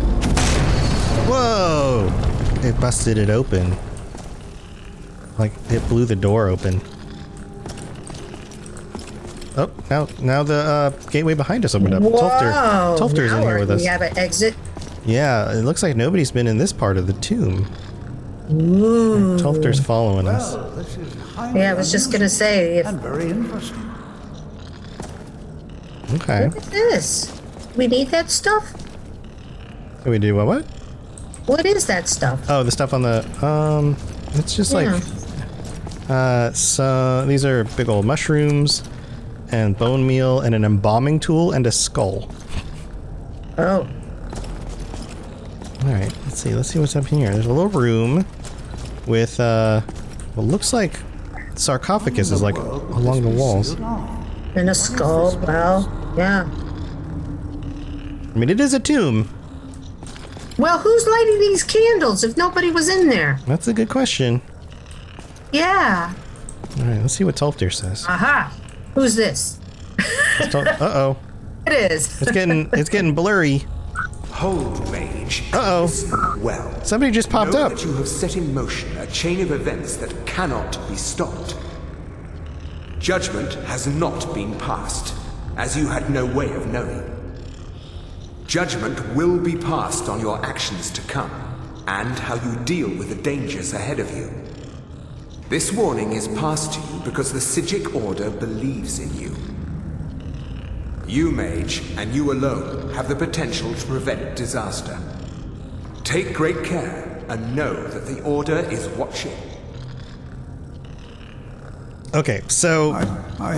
[1.27, 2.09] Whoa!
[2.67, 3.75] It busted it open.
[5.37, 6.81] Like it blew the door open.
[9.57, 12.01] Oh, now now the uh, gateway behind us opened up.
[12.03, 12.11] Whoa!
[12.19, 13.81] Tolfdir, Tolfdir's in Now here we're- with us.
[13.81, 14.55] We have an exit.
[15.05, 17.67] Yeah, it looks like nobody's been in this part of the tomb.
[18.51, 19.37] Ooh.
[19.37, 20.53] Tolfdir's following us.
[20.53, 23.91] Well, this is highly Yeah, I was just gonna say, if and very interesting.
[26.15, 26.47] Okay.
[26.47, 27.41] what is this?
[27.77, 28.73] We need that stuff?
[30.05, 30.47] We do what?
[30.47, 30.65] What?
[31.45, 32.39] What is that stuff?
[32.49, 33.95] Oh, the stuff on the um.
[34.33, 34.87] It's just like
[36.09, 36.51] uh.
[36.51, 38.83] So these are big old mushrooms,
[39.51, 42.29] and bone meal, and an embalming tool, and a skull.
[43.57, 43.87] Oh.
[45.83, 46.13] All right.
[46.25, 46.53] Let's see.
[46.53, 47.31] Let's see what's up here.
[47.31, 48.25] There's a little room
[49.11, 49.81] with uh.
[50.33, 50.93] What looks like
[51.55, 53.71] sarcophagus is like along the walls.
[54.55, 55.37] And a skull.
[55.39, 56.49] Well, yeah.
[58.33, 59.29] I mean, it is a tomb.
[60.57, 63.39] Well, who's lighting these candles if nobody was in there?
[63.47, 64.41] That's a good question.
[65.51, 66.13] Yeah.
[66.79, 67.01] All right.
[67.01, 68.05] Let's see what Tolfdir says.
[68.07, 68.53] Aha.
[68.93, 69.59] Who's this?
[70.53, 71.17] uh oh.
[71.67, 72.21] It is.
[72.21, 73.65] It's getting it's getting blurry.
[74.41, 75.43] Hold, mage.
[75.53, 76.37] Uh oh.
[76.39, 76.83] Well.
[76.83, 77.73] Somebody just popped up.
[77.73, 81.55] that you have set in motion a chain of events that cannot be stopped.
[82.97, 85.13] Judgment has not been passed,
[85.57, 87.03] as you had no way of knowing.
[88.47, 91.29] Judgment will be passed on your actions to come,
[91.85, 94.33] and how you deal with the dangers ahead of you.
[95.49, 99.35] This warning is passed to you because the Psijic Order believes in you.
[101.11, 104.97] You, mage, and you alone, have the potential to prevent disaster.
[106.05, 109.35] Take great care and know that the Order is watching.
[112.13, 112.41] Okay.
[112.47, 112.93] So.
[112.93, 113.55] I.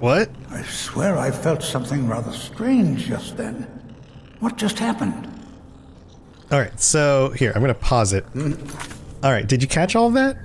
[0.00, 0.30] What?
[0.50, 3.68] I swear I felt something rather strange just then.
[4.40, 5.32] What just happened?
[6.50, 8.24] All right, so here I'm gonna pause it.
[8.24, 8.54] Hmm?
[9.22, 10.36] All right, did you catch all of that?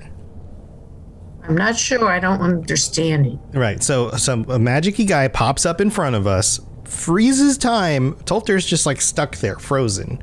[1.44, 2.08] I'm not sure.
[2.08, 3.38] I don't understand it.
[3.52, 8.14] Right, so some a magicy guy pops up in front of us, freezes time.
[8.24, 10.22] Tolfdir's just like stuck there, frozen,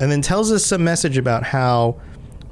[0.00, 2.00] and then tells us some message about how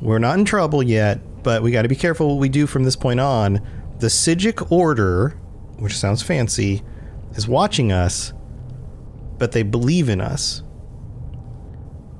[0.00, 2.84] we're not in trouble yet, but we got to be careful what we do from
[2.84, 3.54] this point on.
[3.98, 5.30] The Psijic Order,
[5.78, 6.82] which sounds fancy,
[7.34, 8.32] is watching us,
[9.38, 10.62] but they believe in us.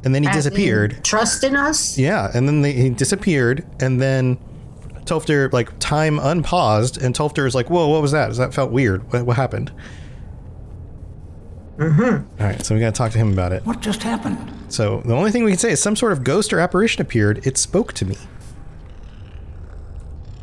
[0.05, 1.05] and then he As disappeared.
[1.05, 1.97] Trust in us?
[1.99, 4.39] Yeah, and then they, he disappeared, and then
[5.07, 8.33] Tolfdir like time unpaused, and Tolfdir is like, "Whoa, what was that?
[8.35, 9.11] That felt weird.
[9.13, 9.73] What, what happened?"
[11.77, 12.41] Mm-hmm.
[12.41, 13.65] All right, so we got to talk to him about it.
[13.67, 14.39] What just happened?
[14.69, 17.47] So the only thing we can say is some sort of ghost or apparition appeared.
[17.47, 18.17] It spoke to me.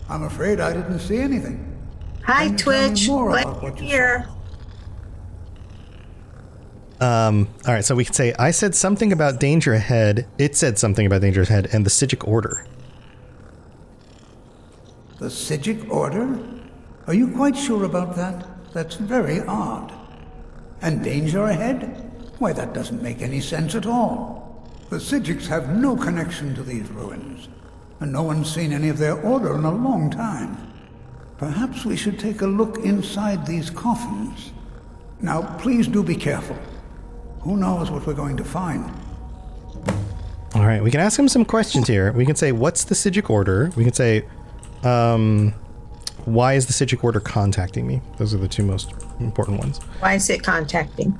[0.09, 1.69] I'm afraid I didn't see anything.
[2.25, 3.07] Hi, Can you Twitch.
[3.07, 4.27] more Glad what here.
[7.01, 10.27] Um, all right, so we can say I said something about danger ahead.
[10.37, 12.65] It said something about danger ahead, and the Psijic order.
[15.23, 16.37] The Psijic Order?
[17.07, 18.45] Are you quite sure about that?
[18.73, 19.93] That's very odd.
[20.81, 22.11] And danger ahead?
[22.39, 24.69] Why, that doesn't make any sense at all.
[24.89, 27.47] The Psijics have no connection to these ruins,
[28.01, 30.57] and no one's seen any of their order in a long time.
[31.37, 34.51] Perhaps we should take a look inside these coffins.
[35.21, 36.57] Now, please do be careful.
[37.43, 38.91] Who knows what we're going to find?
[40.53, 42.11] All right, we can ask him some questions here.
[42.11, 44.25] We can say, "What's the Psijic order?" We can say,
[44.85, 45.53] um,
[46.25, 49.79] "Why is the Psijic order contacting me?" Those are the two most important ones.
[49.99, 51.17] Why is it contacting?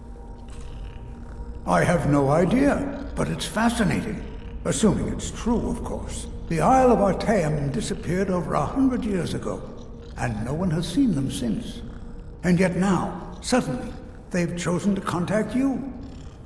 [1.66, 4.22] I have no idea, but it's fascinating.
[4.66, 6.28] Assuming it's true, of course.
[6.50, 9.62] The Isle of Artaeum disappeared over a hundred years ago,
[10.18, 11.82] and no one has seen them since.
[12.44, 13.94] And yet now, suddenly,
[14.32, 15.94] they've chosen to contact you.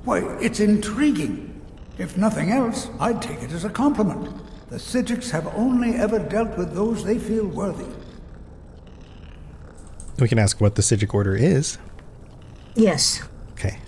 [0.04, 1.60] Why, it's intriguing.
[1.98, 4.28] If nothing else, I'd take it as a compliment.
[4.70, 7.86] The Psijics have only ever dealt with those they feel worthy.
[10.18, 11.78] We can ask what the Psijic order is.
[12.74, 13.22] Yes.
[13.52, 13.78] Okay.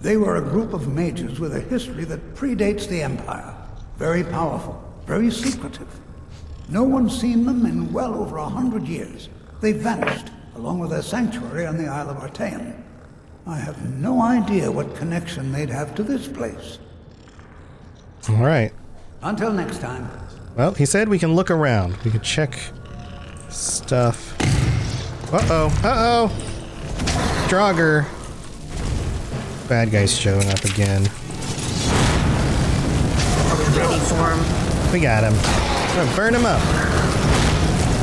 [0.00, 3.54] They were a group of mages with a history that predates the Empire.
[3.96, 5.88] Very powerful, very secretive.
[6.68, 9.28] No one's seen them in well over a hundred years.
[9.60, 12.84] They vanished, along with their sanctuary on the Isle of Artaeum.
[13.46, 16.78] I have no idea what connection they'd have to this place.
[18.28, 18.72] All right.
[19.22, 20.08] Until next time.
[20.56, 21.96] Well, he said we can look around.
[22.04, 22.58] We can check
[23.48, 24.34] stuff.
[25.32, 25.80] Uh oh.
[25.84, 27.48] Uh oh.
[27.48, 28.06] Draugr.
[29.68, 31.02] Bad guy's showing up again.
[33.50, 34.92] We're Ready for him.
[34.92, 35.34] We got him.
[35.96, 36.62] We're burn him up.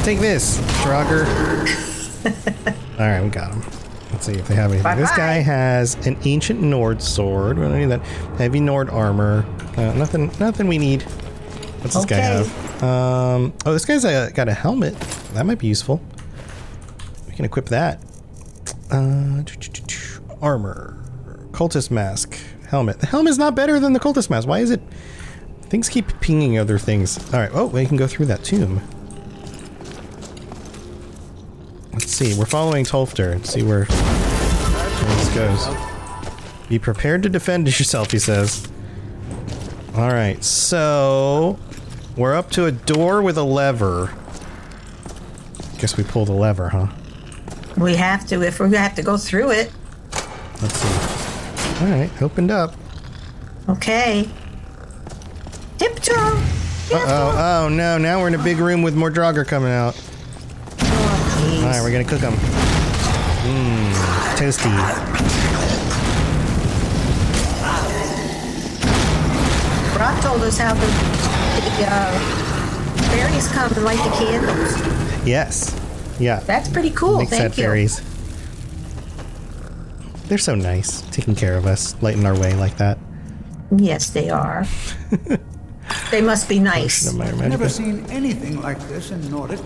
[0.04, 1.26] Take this, Draugr.
[3.00, 3.85] All right, we got him.
[4.16, 4.96] Let's see if they have anything.
[4.96, 7.58] This guy has an ancient Nord sword.
[7.58, 8.00] We don't need that.
[8.38, 9.46] Heavy Nord armor.
[9.76, 10.32] Uh, nothing.
[10.40, 11.02] Nothing we need.
[11.82, 12.82] What's this guy have?
[12.82, 13.54] Um.
[13.66, 14.98] Oh, this guy's uh got a helmet.
[15.34, 16.02] That might be useful.
[17.28, 18.02] We can equip that.
[18.90, 19.44] Uh,
[20.42, 20.98] armor,
[21.52, 23.02] cultist mask, helmet.
[23.02, 24.48] The helmet is not better than the cultist mask.
[24.48, 24.80] Why is it?
[25.64, 27.18] Things keep pinging other things.
[27.34, 27.52] All right.
[27.54, 28.82] Oh, we can go through that tomb.
[32.16, 32.34] See.
[32.34, 33.46] We're following Tolfdir.
[33.46, 36.70] See where, where this goes.
[36.70, 38.66] Be prepared to defend yourself, he says.
[39.96, 40.42] All right.
[40.42, 41.60] So
[42.16, 44.14] we're up to a door with a lever.
[45.80, 46.88] Guess we pull the lever, huh?
[47.76, 49.74] We have to if we're gonna have to go through it.
[50.62, 51.84] Let's see.
[51.84, 52.10] All right.
[52.22, 52.76] Opened up.
[53.68, 54.30] Okay.
[55.78, 56.14] Tiptoe.
[56.14, 56.38] Uh
[56.94, 57.66] oh.
[57.66, 57.98] Oh no.
[57.98, 60.02] Now we're in a big room with more Draugr coming out.
[61.76, 62.32] All right, we're gonna cook them.
[63.44, 63.92] Mmm,
[64.38, 64.72] toasty.
[69.94, 72.20] Brock told us how the, the uh,
[73.10, 75.28] fairies come and light the candles.
[75.28, 75.78] Yes.
[76.18, 76.40] Yeah.
[76.40, 77.18] That's pretty cool.
[77.18, 77.64] Makes Thank that you.
[77.66, 78.02] fairies.
[80.30, 82.98] They're so nice, taking care of us, lighting our way like that.
[83.76, 84.66] Yes, they are.
[86.12, 87.14] they must be nice.
[87.20, 89.60] I've never seen anything like this in Nordic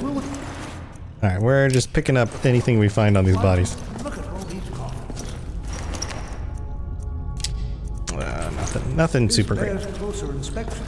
[1.21, 1.23] ruins.
[1.23, 3.75] All right, we're just picking up anything we find on these bodies.
[4.03, 5.23] Look at all these coffins.
[8.13, 9.75] Uh, nothing, nothing super great.
[9.75, 10.86] bears closer inspection.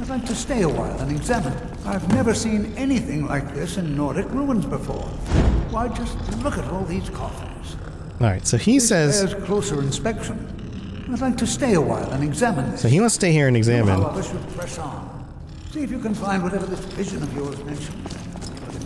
[0.00, 1.54] I'd like to stay a while and examine.
[1.86, 5.08] I've never seen anything like this in Nordic ruins before.
[5.70, 7.76] Why, just look at all these coffins.
[8.20, 10.52] All right, so he This says, closer inspection.
[11.10, 12.82] I'd like to stay a while and examine this.
[12.82, 14.00] so he wants to stay here and examine.
[14.00, 15.26] How others should press on.
[15.70, 18.25] See if you can find whatever this vision of yours mentioned.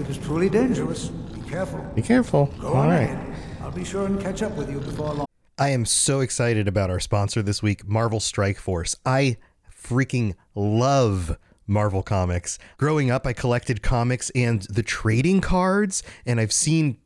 [0.00, 1.78] But if it is truly dangerous, be careful.
[1.94, 2.46] Be careful.
[2.58, 3.02] Go All on right.
[3.02, 3.36] ahead.
[3.60, 5.26] I'll be sure and catch up with you before long.
[5.58, 8.96] I am so excited about our sponsor this week, Marvel Strike Force.
[9.04, 9.36] I
[9.70, 11.36] freaking love
[11.66, 12.58] Marvel Comics.
[12.78, 16.96] Growing up, I collected comics and the trading cards, and I've seen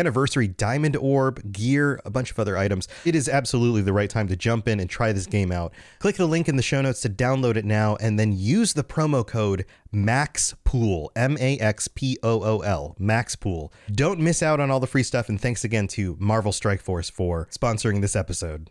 [0.00, 2.88] anniversary diamond orb, gear, a bunch of other items.
[3.04, 5.72] It is absolutely the right time to jump in and try this game out.
[6.00, 8.82] Click the link in the show notes to download it now and then use the
[8.82, 13.72] promo code MAXPOOL, M A X P O O L, MAXPOOL.
[13.92, 17.10] Don't miss out on all the free stuff, and thanks again to Marvel Strike Force
[17.10, 18.70] for sponsoring this episode.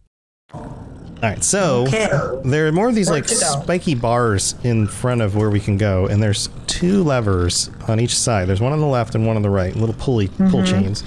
[0.53, 2.09] All right, so Okay.
[2.43, 5.77] there are more of these Where like spiky bars in front of where we can
[5.77, 8.47] go, and there's two levers on each side.
[8.47, 10.67] There's one on the left and one on the right, little pulley pull Mhm.
[10.67, 11.03] chains.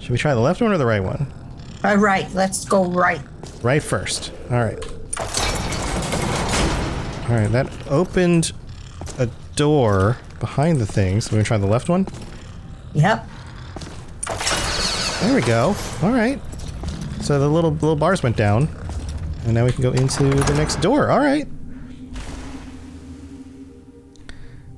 [0.00, 1.26] Should we try the left one or the right one?
[1.82, 3.20] All right, let's go right.
[3.62, 4.30] Right first.
[4.50, 4.78] All right.
[7.28, 8.52] All right, that opened
[9.18, 11.22] a door behind the thing.
[11.22, 12.06] So we're gonna try the left one.
[12.92, 13.26] Yep.
[15.22, 15.74] There we go.
[16.02, 16.38] All right.
[17.22, 18.68] So the little little bars went down,
[19.44, 21.10] and now we can go into the next door.
[21.10, 21.46] All right.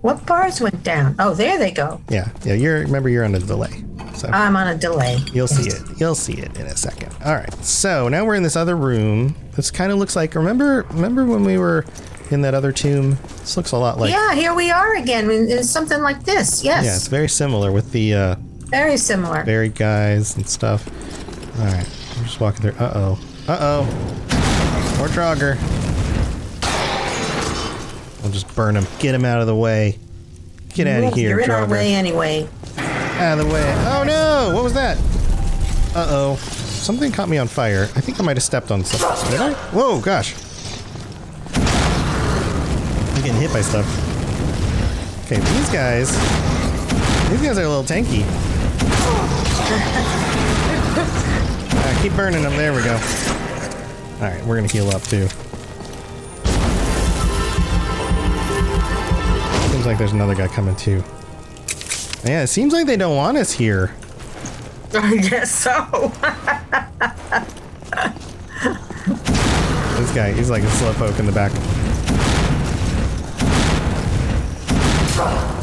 [0.02, 1.16] What bars went down?
[1.18, 2.00] Oh, there they go.
[2.08, 2.54] Yeah, yeah.
[2.54, 3.82] You're remember you're on a delay,
[4.14, 5.18] so I'm on a delay.
[5.32, 5.82] you'll see it.
[5.98, 7.12] You'll see it in a second.
[7.24, 7.52] All right.
[7.64, 9.34] So now we're in this other room.
[9.56, 10.34] This kind of looks like.
[10.36, 11.84] Remember, remember when we were
[12.30, 13.16] in that other tomb?
[13.40, 14.12] This looks a lot like.
[14.12, 15.28] yeah, here we are again.
[15.30, 16.62] in- in something like this.
[16.62, 16.84] Yes.
[16.84, 18.34] Yeah, it's very similar with the uh,
[18.66, 19.44] Very similar.
[19.44, 20.86] buried guys and stuff.
[21.58, 22.78] All right, I'm just walking through.
[22.78, 23.18] Uh oh.
[23.48, 24.35] Uh oh.
[24.98, 25.56] More Draugr.
[28.24, 28.86] I'll just burn him.
[28.98, 29.98] Get him out of the way.
[30.74, 32.48] Get out of here, You're in our way anyway.
[32.78, 33.74] Out of the way.
[33.86, 34.52] Oh no!
[34.54, 34.98] What was that?
[35.94, 36.36] Uh oh.
[36.36, 37.84] Something caught me on fire.
[37.94, 39.30] I think I might have stepped on something.
[39.30, 39.52] Did I?
[39.72, 40.34] Whoa, gosh.
[43.14, 43.86] I'm getting hit by stuff.
[45.24, 46.10] Okay, these guys.
[47.30, 48.22] These guys are a little tanky.
[51.76, 52.56] Alright, keep burning them.
[52.56, 52.98] There we go.
[54.16, 55.28] Alright, we're gonna heal up too.
[59.68, 61.04] Seems like there's another guy coming too.
[62.24, 63.94] Yeah, it seems like they don't want us here.
[64.94, 66.10] I guess so.
[69.96, 71.52] This guy, he's like a slowpoke in the back.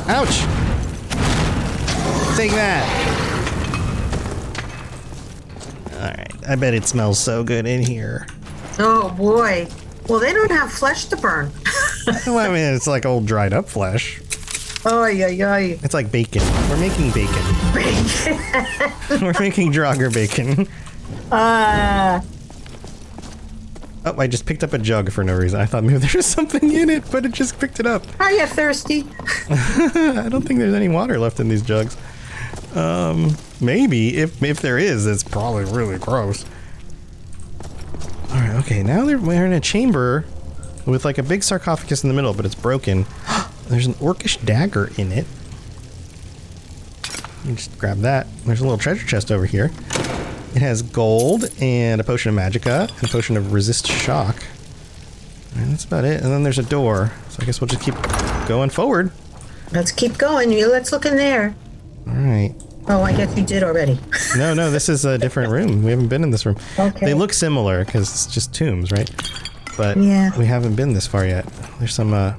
[0.10, 0.42] Ouch!
[2.38, 2.86] Take that!
[5.94, 8.28] Alright, I bet it smells so good in here.
[8.80, 9.68] Oh boy.
[10.10, 11.52] Well, they don't have flesh to burn.
[12.28, 14.22] well, I mean, it's like old dried up flesh.
[14.86, 15.56] Oh yeah, yeah.
[15.58, 16.42] It's like bacon.
[16.70, 17.44] We're making bacon.
[17.74, 18.40] Bacon.
[19.22, 20.68] We're making Draugr bacon.
[21.32, 22.22] Uh,
[24.06, 25.62] Oh, I just picked up a jug for no reason.
[25.62, 28.04] I thought maybe there was something in it, but it just picked it up.
[28.20, 29.06] are you thirsty?
[29.50, 31.96] I don't think there's any water left in these jugs.
[32.76, 36.44] Um, maybe if if there is, it's probably really gross.
[38.34, 38.82] All right, okay.
[38.82, 40.26] Now they're, we're in a chamber
[40.88, 43.06] with like a big sarcophagus in the middle, but it's broken.
[43.68, 45.28] there's an orcish dagger in it.
[47.46, 48.26] Just grab that.
[48.46, 49.72] There's a little treasure chest over here.
[50.56, 54.44] It has gold and a potion of magica and a potion of resist shock.
[55.56, 56.22] And that's about it.
[56.22, 57.12] And then there's a door.
[57.30, 57.96] So I guess we'll just keep
[58.48, 59.12] going forward.
[59.72, 60.50] Let's keep going.
[60.52, 61.56] Let's look in there.
[62.08, 62.56] All right.
[62.90, 64.00] Oh, I guess you did already.
[64.38, 65.84] No, no, this is a different room.
[65.84, 66.58] We haven't been in this room.
[66.80, 67.06] Okay.
[67.06, 69.10] They look similar because it's just tombs, right?
[69.78, 70.36] But Yeah.
[70.40, 71.46] we haven't been this far yet.
[71.78, 72.34] There's some uh,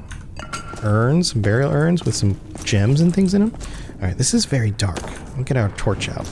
[0.82, 3.54] urns, some burial urns with some gems and things in them.
[4.00, 4.98] All right, this is very dark.
[5.36, 6.26] We'll get our torch out.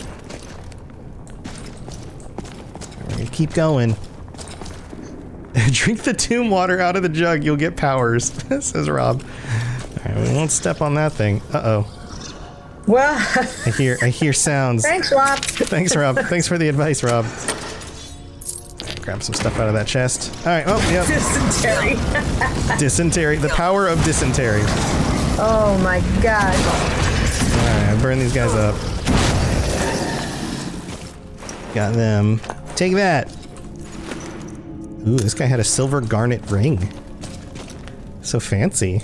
[2.98, 3.94] We're gonna keep going.
[5.70, 7.44] Drink the tomb water out of the jug.
[7.44, 8.32] You'll get powers,
[8.64, 9.22] says Rob.
[9.24, 11.40] All right, we won't step on that thing.
[11.52, 12.01] Uh oh.
[12.86, 13.14] Well,
[13.66, 14.82] I hear I hear sounds.
[14.82, 15.38] thanks, Rob.
[15.44, 16.18] Thanks, Rob.
[16.18, 17.24] Thanks for the advice, Rob.
[19.02, 20.32] Grab some stuff out of that chest.
[20.46, 20.64] All right.
[20.66, 21.06] Oh, yep.
[21.06, 21.94] Dysentery.
[22.78, 23.36] Dysentery.
[23.36, 24.62] The power of dysentery.
[25.38, 26.54] Oh my God.
[26.54, 28.74] All right, burn these guys up.
[31.74, 32.40] Got them.
[32.76, 33.30] Take that.
[35.06, 36.92] Ooh, this guy had a silver garnet ring.
[38.22, 39.02] So fancy.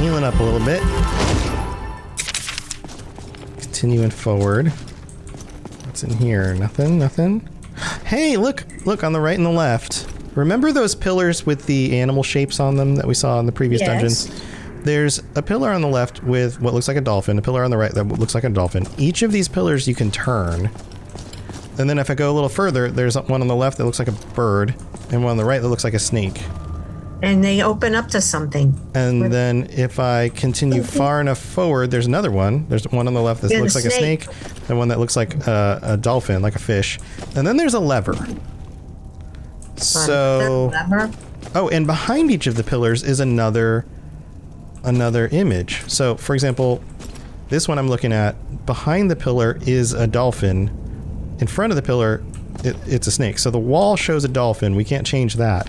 [0.00, 0.80] Healing up a little bit.
[3.60, 4.68] Continuing forward.
[5.86, 6.54] What's in here?
[6.54, 7.48] Nothing, nothing.
[8.04, 10.06] Hey, look, look on the right and the left.
[10.34, 13.80] Remember those pillars with the animal shapes on them that we saw in the previous
[13.80, 13.88] Yes.
[13.88, 14.42] dungeons?
[14.84, 17.70] There's a pillar on the left with what looks like a dolphin, a pillar on
[17.70, 18.86] the right that looks like a dolphin.
[18.98, 20.70] Each of these pillars you can turn.
[21.78, 23.98] And then if I go a little further, there's one on the left that looks
[23.98, 24.74] like a bird,
[25.10, 26.40] and one on the right that looks like a snake.
[27.22, 28.78] And they open up to something.
[28.94, 32.68] And then if I continue far enough forward, there's another one.
[32.68, 34.24] There's one on the left that looks like a snake.
[34.24, 36.98] snake, and one that looks like a, a dolphin, like a fish.
[37.34, 38.16] And then there's a lever.
[39.76, 41.10] So, Lever.
[41.54, 43.86] oh, and behind each of the pillars is another
[44.84, 45.82] another image.
[45.90, 46.82] So, for example,
[47.48, 50.70] this one I'm looking at, behind the pillar is a dolphin.
[51.40, 52.22] In front of the pillar,
[52.64, 53.38] it, it's a snake.
[53.38, 54.74] So the wall shows a dolphin.
[54.74, 55.68] We can't change that.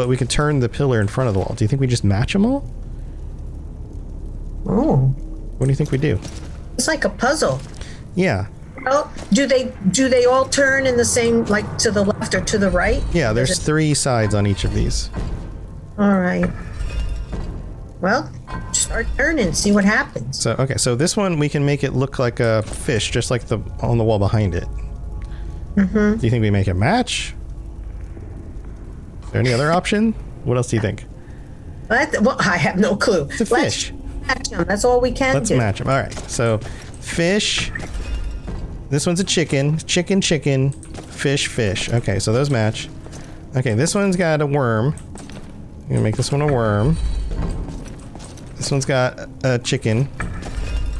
[0.00, 1.52] But we can turn the pillar in front of the wall.
[1.54, 2.64] Do you think we just match them all?
[4.66, 4.96] Oh,
[5.58, 6.18] What do you think we do?
[6.78, 7.60] it's like a puzzle.
[8.14, 8.46] Yeah.
[8.86, 12.40] Oh, do they do they all turn in the same like to the left or
[12.40, 13.02] to the right?
[13.12, 15.10] Yeah, there's three sides on each of these.
[15.98, 16.50] All right.
[18.00, 18.32] Well,
[18.72, 20.40] start turning, see what happens.
[20.40, 23.48] So, okay, so this one we can make it look like a fish, just like
[23.48, 24.64] the on the wall behind it.
[25.74, 26.16] Mm-hmm.
[26.16, 27.34] Do you think we make it match?
[29.32, 30.12] There any other option?
[30.44, 31.04] What else do you think?
[31.88, 33.24] But, well, I have no clue.
[33.30, 33.92] It's a fish.
[34.26, 34.64] Match them.
[34.64, 35.56] That's all we can Let's do.
[35.56, 35.88] match them.
[35.88, 36.12] All right.
[36.30, 36.58] So,
[37.00, 37.72] fish.
[38.90, 39.78] This one's a chicken.
[39.78, 40.72] Chicken, chicken.
[40.72, 41.88] Fish, fish.
[41.90, 42.88] Okay, so those match.
[43.56, 44.94] Okay, this one's got a worm.
[45.82, 46.96] I'm gonna make this one a worm.
[48.56, 50.08] This one's got a chicken.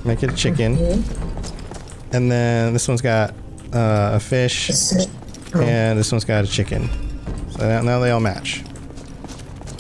[0.05, 0.76] Make it a chicken.
[0.76, 2.16] Mm-hmm.
[2.16, 3.31] And then this one's got
[3.72, 4.70] uh, a fish.
[5.55, 5.61] Oh.
[5.61, 6.89] And this one's got a chicken.
[7.61, 8.64] So now, they all match.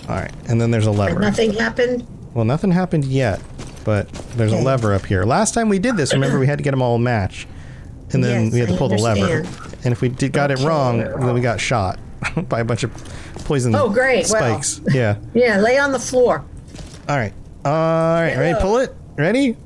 [0.06, 1.14] All right, and then there's a lever.
[1.14, 2.06] But nothing happened.
[2.34, 3.40] Well, nothing happened yet,
[3.84, 4.06] but
[4.36, 4.60] there's Okay.
[4.60, 5.24] a lever up here.
[5.24, 7.46] Last time we did this, remember we had to get them all match,
[8.12, 9.46] and then Yes, we had to I pull the lever.
[9.82, 11.98] And if we did, got it wrong, then we got shot
[12.50, 12.92] by a bunch of
[13.46, 13.82] poison spikes.
[13.82, 14.26] Oh, great.
[14.28, 14.60] Well.
[14.62, 14.80] spikes.
[14.94, 15.16] Yeah.
[15.32, 16.44] Yeah, lay on the floor.
[17.08, 17.32] All right.
[17.64, 18.36] All right.
[18.36, 18.60] Ready?
[18.60, 18.94] Pull it.
[19.16, 19.56] Ready?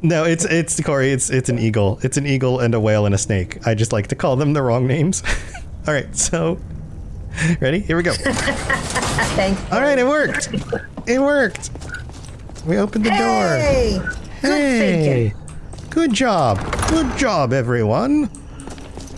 [0.00, 1.12] No, it's it's Corey.
[1.12, 1.98] It's it's an eagle.
[2.02, 3.66] It's an eagle and a whale and a snake.
[3.66, 5.22] I just like to call them the wrong names.
[5.86, 6.14] all right.
[6.16, 6.58] So,
[7.60, 7.80] ready?
[7.80, 8.12] Here we go.
[8.16, 9.64] Thank you.
[9.72, 10.48] All right, it worked.
[11.06, 11.70] It worked.
[12.66, 13.98] We opened the Hey!
[13.98, 14.14] door.
[14.40, 15.34] Hey,
[15.90, 16.58] good job.
[16.88, 18.30] Good job, everyone.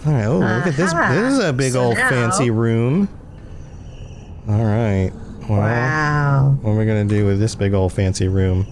[0.07, 0.25] All right.
[0.27, 0.93] Oh, look at this.
[0.93, 3.09] This is a big So old now- fancy room.
[4.49, 5.11] All right.
[5.49, 6.59] Well, Wow.
[6.63, 8.67] What are we gonna do with this big old fancy room?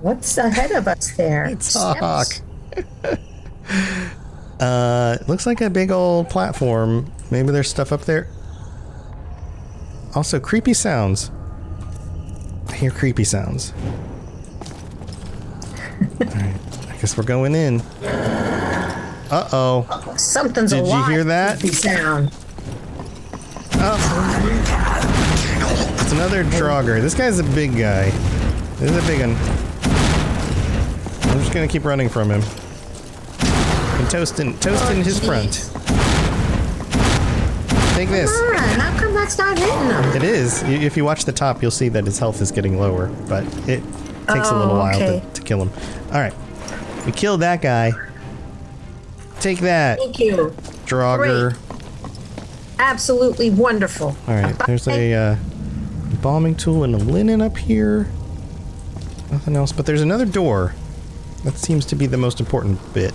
[0.00, 1.44] What's ahead of us there?
[1.46, 2.26] It's a hawk.
[4.60, 7.10] uh, it looks like a big old platform.
[7.30, 8.28] Maybe there's stuff up there.
[10.14, 11.30] Also, creepy sounds.
[12.68, 13.72] I hear creepy sounds.
[16.20, 16.56] Alright,
[16.88, 17.80] I guess we're going in.
[19.30, 20.14] Uh oh.
[20.16, 21.60] Something's Did you hear that?
[21.60, 22.32] Creepy sound.
[26.00, 27.00] It's another Draugr.
[27.00, 28.10] This guy's a big guy.
[28.78, 29.36] This is a big one.
[31.30, 32.42] I'm just gonna keep running from him.
[34.00, 35.52] And toasting, toasting his front.
[37.94, 38.30] Take this.
[38.34, 40.16] Come on, how come that's not hitting them?
[40.16, 40.62] It is.
[40.62, 43.82] If you watch the top, you'll see that his health is getting lower, but it
[44.26, 45.20] takes a little Oh, while okay.
[45.20, 45.70] to, to kill him.
[46.14, 46.32] All right,
[47.04, 47.92] we killed that guy.
[49.38, 50.54] Take that, Thank you.
[50.86, 51.58] Draugr.
[52.78, 54.16] absolutely wonderful.
[54.26, 55.36] All right, there's a uh,
[56.22, 58.10] bombing tool and a linen up here.
[59.30, 60.74] Nothing else, but there's another door.
[61.44, 63.12] That seems to be the most important bit.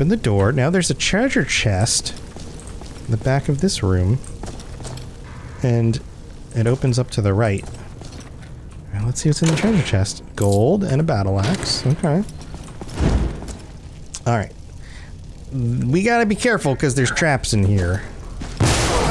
[0.00, 0.50] Open the door.
[0.50, 2.18] Now there's a treasure chest
[3.04, 4.18] in the back of this room.
[5.62, 6.00] And
[6.56, 7.68] it opens up to the right.
[9.04, 10.22] Let's see what's in the treasure chest.
[10.36, 11.86] Gold and a battle axe.
[11.86, 12.24] Okay.
[14.26, 14.52] All right.
[15.52, 18.02] We gotta be careful because there's traps in here.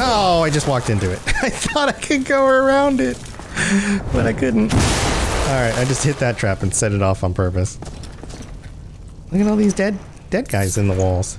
[0.01, 1.19] Oh, I just walked into it.
[1.43, 3.19] I thought I could go around it,
[4.11, 4.73] but I couldn't.
[4.73, 7.77] All right, I just hit that trap and set it off on purpose.
[9.31, 9.99] Look at all these dead,
[10.29, 11.37] dead guys in the walls.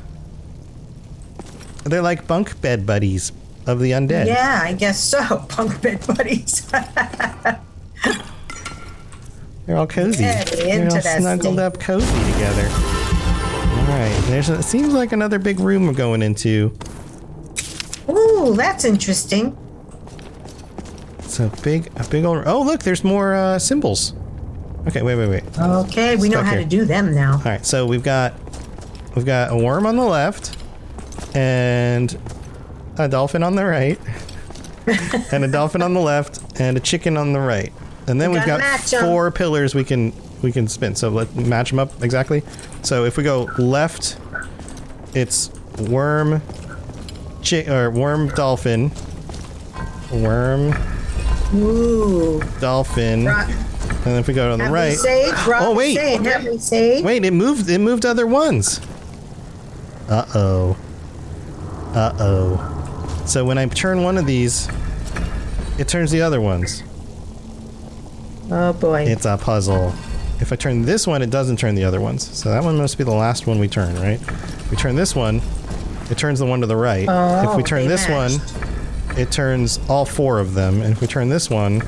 [1.84, 3.32] They're like bunk bed buddies
[3.66, 4.26] of the undead.
[4.26, 5.46] Yeah, I guess so.
[5.56, 6.70] Bunk bed buddies.
[9.66, 10.24] They're all cozy.
[10.24, 12.68] They're all snuggled up cozy together.
[12.68, 16.76] All right, there's a, it seems like another big room we're going into.
[18.08, 19.56] Ooh, that's interesting.
[21.20, 22.42] It's a big, a big old.
[22.46, 24.14] Oh, look, there's more uh, symbols.
[24.88, 25.58] Okay, wait, wait, wait.
[25.58, 26.62] Okay, we know how here.
[26.62, 27.34] to do them now.
[27.34, 28.34] All right, so we've got
[29.14, 30.56] we've got a worm on the left,
[31.34, 32.16] and
[32.98, 33.98] a dolphin on the right,
[35.32, 37.72] and a dolphin on the left, and a chicken on the right,
[38.06, 40.94] and then We we've gotta got four pillars we can we can spin.
[40.96, 42.42] So let match them up exactly.
[42.82, 44.16] So if we go left,
[45.14, 45.50] it's
[45.88, 46.40] worm,
[47.48, 48.90] chi- or worm dolphin,
[50.12, 50.72] worm
[51.54, 52.40] Ooh.
[52.60, 53.54] dolphin, Right.
[54.06, 54.96] and if we go on the Have right?
[55.60, 56.44] Oh wait, have?
[57.04, 57.68] Wait, it moved.
[57.68, 58.80] It moved other ones.
[60.10, 60.76] Uh oh.
[61.94, 63.22] Uh oh.
[63.26, 64.68] So when I turn one of these,
[65.78, 66.82] it turns the other ones.
[68.50, 69.04] Oh boy.
[69.04, 69.94] It's a puzzle.
[70.40, 72.26] If I turn this one, it doesn't turn the other ones.
[72.36, 74.20] So that one must be the last one we turn, right?
[74.20, 75.40] If we turn this one,
[76.10, 77.06] it turns the one to the right.
[77.08, 78.32] Oh, if we turn this one,
[79.16, 80.82] it turns all four of them.
[80.82, 81.82] And if we turn this one,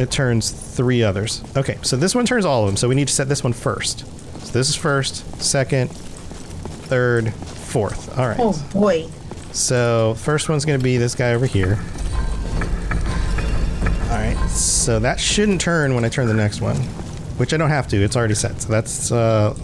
[0.00, 1.44] it turns three others.
[1.56, 2.76] Okay, so this one turns all of them.
[2.76, 4.00] So we need to set this one first.
[4.44, 5.90] So this is first, second,
[6.90, 8.18] third, fourth.
[8.18, 8.36] All right.
[8.40, 9.06] Oh boy.
[9.52, 11.78] So first one's going to be this guy over here.
[14.10, 14.36] All right.
[14.50, 16.76] So that shouldn't turn when I turn the next one,
[17.38, 17.96] which I don't have to.
[17.96, 18.60] It's already set.
[18.60, 19.56] So that's uh,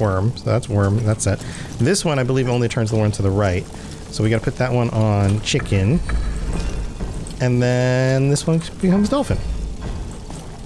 [0.00, 0.36] worm.
[0.36, 1.04] So that's worm.
[1.04, 1.44] That's set.
[1.78, 3.66] This one I believe only turns the one to the right.
[4.12, 5.98] So we got to put that one on chicken,
[7.40, 9.38] and then this one becomes dolphin.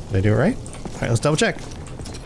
[0.08, 0.56] Did I do it right?
[0.56, 1.08] All right.
[1.08, 1.56] Let's double check.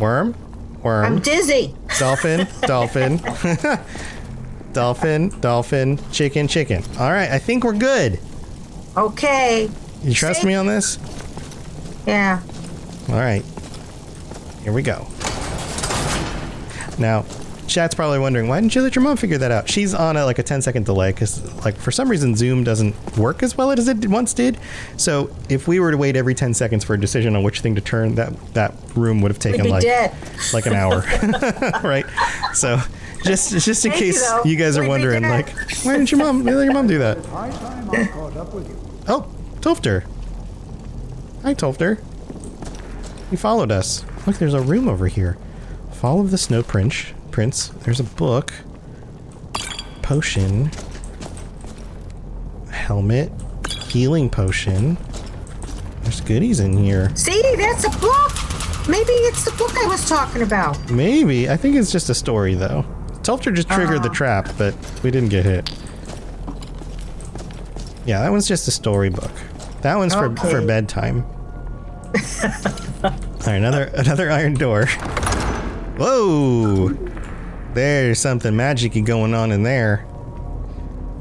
[0.01, 0.35] Worm.
[0.83, 1.05] Worm.
[1.05, 1.77] I'm dizzy.
[2.01, 3.19] Dolphin, dolphin,
[4.73, 6.83] dolphin, dolphin, chicken, chicken.
[6.99, 8.19] All right, I think we're good.
[8.97, 9.69] Okay.
[10.03, 10.99] You trust me on this?
[12.07, 12.41] Yeah.
[13.11, 13.45] All right,
[14.63, 15.07] here we go.
[16.99, 17.27] Now,
[17.71, 19.69] chat's probably wondering why didn't you let your mom figure that out?
[19.69, 22.95] She's on a like a 10 second delay because like for some reason Zoom doesn't
[23.17, 24.59] work as well as it once did.
[24.97, 27.77] So if we were to wait every 10 seconds for a decision on which thing
[27.77, 30.15] to turn, that that room would have taken like dead.
[30.53, 31.01] like an hour,
[31.85, 32.05] right?
[32.55, 32.79] So
[33.25, 34.43] just just in Thank case though.
[34.45, 35.51] you, guys are We'd wondering, like,
[35.85, 37.25] why didn't your mom let your mom do that?
[37.27, 38.77] High time I caught up with you.
[39.09, 40.05] Oh, Tolfdir.
[41.43, 42.03] Hi, Tolfdir.
[43.31, 44.05] You followed us.
[44.27, 45.39] Look, there's a room over here.
[45.93, 47.13] Fall of the Snow Prince.
[47.41, 48.53] There's a book.
[50.03, 50.71] Potion.
[52.71, 53.33] Helmet.
[53.89, 54.99] Healing potion.
[56.03, 57.11] There's goodies in here.
[57.17, 58.33] See, that's a book.
[58.89, 60.91] Maybe it's the book I was talking about.
[60.91, 61.49] Maybe.
[61.49, 62.85] I think it's just a story, though.
[63.23, 64.15] Tolfdir just triggered the ah.
[64.15, 65.71] trap, but we didn't get hit.
[68.05, 69.33] Yeah, that one's just a storybook.
[69.81, 71.25] That one's for, for bedtime.
[73.03, 73.11] All
[73.47, 74.87] right, another another iron door.
[75.97, 77.10] Whoa!
[77.75, 80.05] There's something magicy going on in there.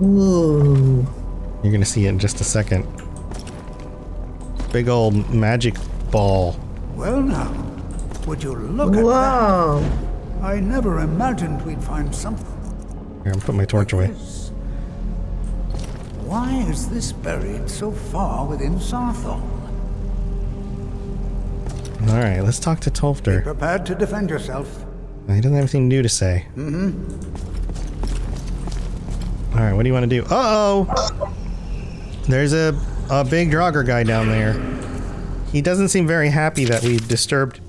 [0.02, 1.06] Ooh.
[1.62, 2.88] You're gonna see it in just a second.
[4.72, 5.76] Big old magic
[6.12, 6.60] ball.
[6.96, 7.52] Well now,
[8.26, 9.80] would you look at Whoa.
[9.82, 10.44] that?
[10.44, 12.46] I never imagined we'd find something.
[13.24, 14.08] Here, I'm putting my torch away.
[16.26, 19.42] Why is this buried so far within Saarthal?
[22.08, 23.44] All right, let's talk to Tolfdir.
[23.44, 24.86] Prepared to defend yourself.
[25.36, 26.46] He doesn't have anything new to say.
[26.56, 27.30] Mm-hmm.
[29.58, 30.24] All right, what do you want to do?
[30.24, 31.34] Uh oh!
[32.28, 34.54] There's a, a big Draugr guy down there.
[35.52, 37.60] He doesn't seem very happy that we disturbed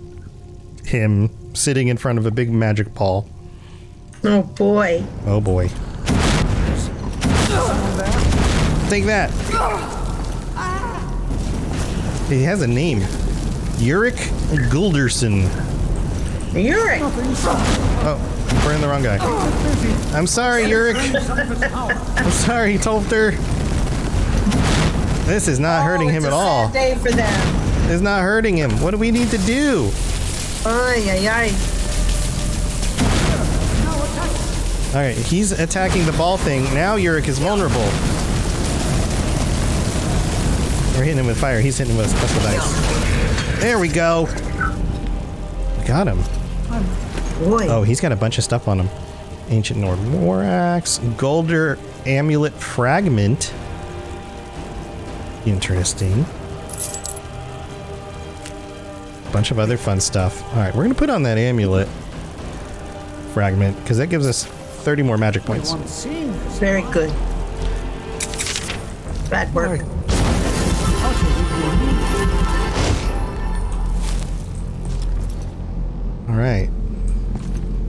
[0.85, 3.29] him sitting in front of a big magic ball.
[4.25, 5.05] Oh boy.
[5.27, 5.69] Oh boy.
[8.91, 9.31] Take that!
[12.29, 13.01] He has a name.
[13.79, 14.17] Jyrik
[14.71, 15.49] Gauldurson.
[16.53, 17.01] Jyrik.
[18.03, 19.19] Oh, we're in the wrong guy.
[20.17, 20.97] I'm sorry, Jyrik.
[22.17, 23.37] I'm sorry, Tolfdir.
[25.27, 26.69] This is not oh, hurting Oh, him at all.
[26.71, 27.91] Day for them.
[27.91, 28.71] It's not hurting him.
[28.81, 29.91] What do we need to do?
[30.65, 31.51] Ay, ay, ay.
[34.93, 36.65] All right, he's attacking the ball thing.
[36.75, 37.79] Now Jyrik is vulnerable.
[40.99, 41.61] We're hitting him with fire.
[41.61, 43.61] He's hitting him with special dice.
[43.61, 44.25] There we go.
[45.79, 46.19] We got him.
[47.41, 47.67] Boy.
[47.69, 48.89] Oh, he's got a bunch of stuff on him.
[49.49, 53.53] Ancient Nord War Axe, Gauldur Amulet Fragment.
[55.47, 56.25] Interesting.
[59.33, 60.43] Bunch of other fun stuff.
[60.55, 61.89] All right, we're gonna put on that amulet
[63.33, 65.73] fragment because that gives us 30 more magic points.
[66.59, 67.11] Very good.
[69.31, 69.81] Bad work.
[76.41, 76.69] Right,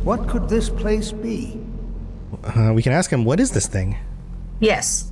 [0.04, 1.58] What could this place be?
[2.44, 3.96] uh, we can ask him what is this thing.
[4.60, 5.10] Yes.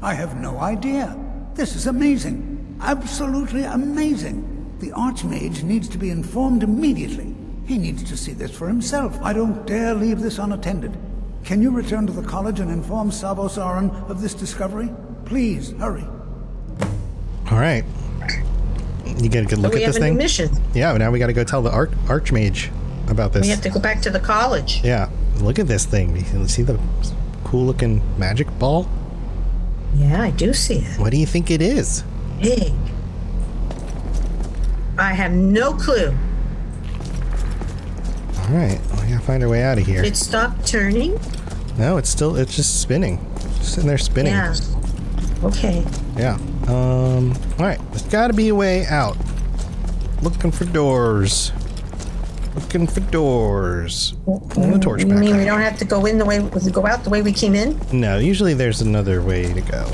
[0.00, 1.14] I have no idea.
[1.52, 2.78] This is amazing.
[2.80, 4.38] Absolutely amazing.
[4.78, 7.34] The Archmage needs to be informed immediately.
[7.66, 9.18] He needs to see this for himself.
[9.22, 10.96] I don't dare leave this unattended.
[11.44, 14.88] Can you return to the college and inform Savos Aren of this discovery?
[15.26, 16.06] Please, hurry.
[17.50, 17.84] All right,
[19.24, 20.16] you get a good So look we at have this a new thing.
[20.16, 20.50] mission.
[20.74, 22.70] Yeah, now we got to go tell the Arch- Archmage
[23.10, 23.42] about this.
[23.42, 24.80] We have to go back to the college.
[24.84, 25.08] Yeah,
[25.40, 26.16] look at this thing.
[26.16, 26.78] You see the
[27.44, 28.88] cool looking magic ball.
[29.94, 30.98] Yeah, I do see it.
[31.00, 32.04] What do you think it is?
[32.40, 32.72] Big.
[34.98, 36.14] I have no clue.
[38.38, 40.02] All right, we gotta find our way out of here.
[40.02, 41.18] It stopped turning.
[41.78, 43.18] no, it's still it's just spinning,
[43.58, 44.32] just sitting there spinning.
[44.32, 44.54] Yeah.
[45.44, 45.84] Okay.
[46.16, 46.38] Yeah.
[46.68, 47.32] Um.
[47.58, 49.16] All right, there's got to be a way out.
[50.22, 51.52] Looking for doors.
[52.54, 54.14] Looking for doors.
[54.24, 54.38] Pull
[54.72, 55.18] the torch You back.
[55.18, 56.40] mean we don't have to go in the way
[56.72, 57.80] go out the way we came in?
[57.92, 59.90] No, usually there's another way to go.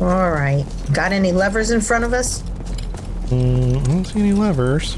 [0.00, 0.64] All right.
[0.92, 2.42] Got any levers in front of us?
[3.28, 4.96] Mm, I don't see any levers.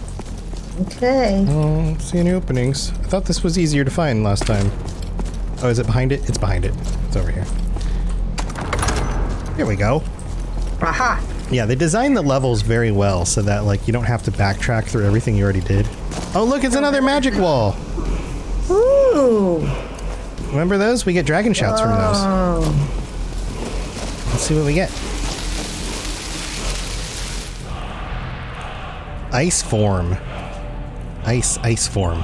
[0.82, 1.40] Okay.
[1.40, 2.90] I don't see any openings.
[2.90, 4.70] I thought this was easier to find last time.
[5.62, 6.26] Oh, is it behind it?
[6.28, 6.72] It's behind it.
[7.08, 7.44] It's over here.
[9.56, 10.02] Here we go.
[10.82, 11.22] Aha.
[11.50, 14.84] Yeah, they designed the levels very well so that like you don't have to backtrack
[14.84, 15.88] through everything you already did.
[16.34, 17.76] Oh, look, it's another magic wall.
[18.70, 19.68] Ooh.
[20.48, 21.04] Remember those?
[21.04, 22.16] We get dragon shouts from those.
[22.18, 22.96] Oh.
[24.30, 24.90] Let's see what we get.
[29.32, 30.16] Ice form.
[31.24, 32.22] Ice ice form.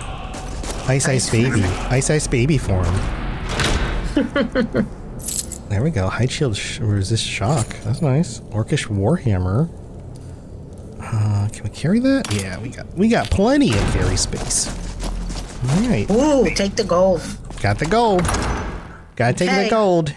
[0.88, 1.62] Ice ice baby.
[1.62, 2.86] Ice ice baby form.
[5.68, 6.08] there we go.
[6.08, 7.66] High shield sh- resist shock.
[7.84, 8.40] That's nice.
[8.50, 9.68] Orcish warhammer.
[11.00, 12.32] Uh, can we carry that?
[12.32, 14.68] Yeah, we got we got plenty of carry space.
[15.68, 17.22] All right, Ooh, take the gold.
[17.60, 18.22] got the gold.
[19.16, 20.12] Gotta take the gold.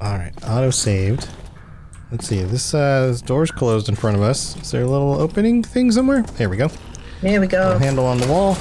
[0.00, 1.28] All right, auto saved.
[2.10, 2.42] Let's see.
[2.42, 4.56] This uh, this door's closed in front of us.
[4.60, 6.22] Is there a little opening thing somewhere?
[6.22, 6.68] There we go.
[7.20, 7.78] There we go.
[7.78, 8.56] Handle on the wall.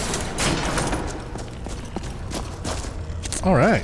[3.44, 3.84] All right.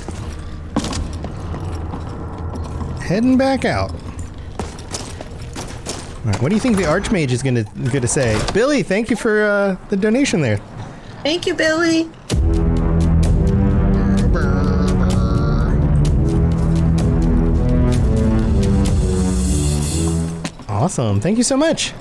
[3.05, 3.91] Heading back out.
[3.91, 3.99] All
[6.31, 8.35] right, what do you think the Archmage is gonna gonna say?
[8.51, 10.57] Billy, thank you for uh, the donation there.
[11.21, 12.09] Thank you, Billy.
[20.67, 21.21] Awesome.
[21.21, 21.93] Thank you so much.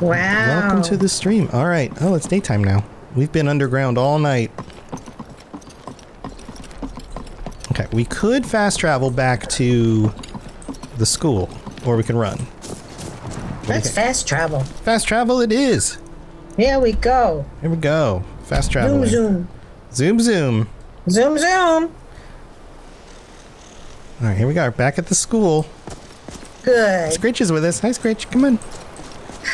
[0.00, 0.60] Wow.
[0.60, 1.48] Welcome to the stream.
[1.52, 1.92] All right.
[2.00, 2.84] Oh, it's daytime now.
[3.16, 4.52] We've been underground all night.
[7.72, 10.14] Okay, we could fast travel back to
[10.98, 11.48] the school,
[11.86, 12.46] or we can run.
[13.64, 14.60] That's fast travel.
[14.60, 15.98] Fast travel it is.
[16.56, 17.44] Here we go.
[17.60, 18.24] Here we go.
[18.44, 19.06] Fast travel.
[19.06, 19.48] Zoom,
[19.92, 20.22] Zoom, zoom.
[20.22, 20.68] zoom.
[21.08, 21.94] Zoom, zoom.
[24.20, 25.66] All right, here we are, back at the school.
[26.64, 27.12] Good.
[27.12, 27.80] Scritch is with us.
[27.80, 28.30] Hi, Scritch.
[28.30, 28.58] Come on.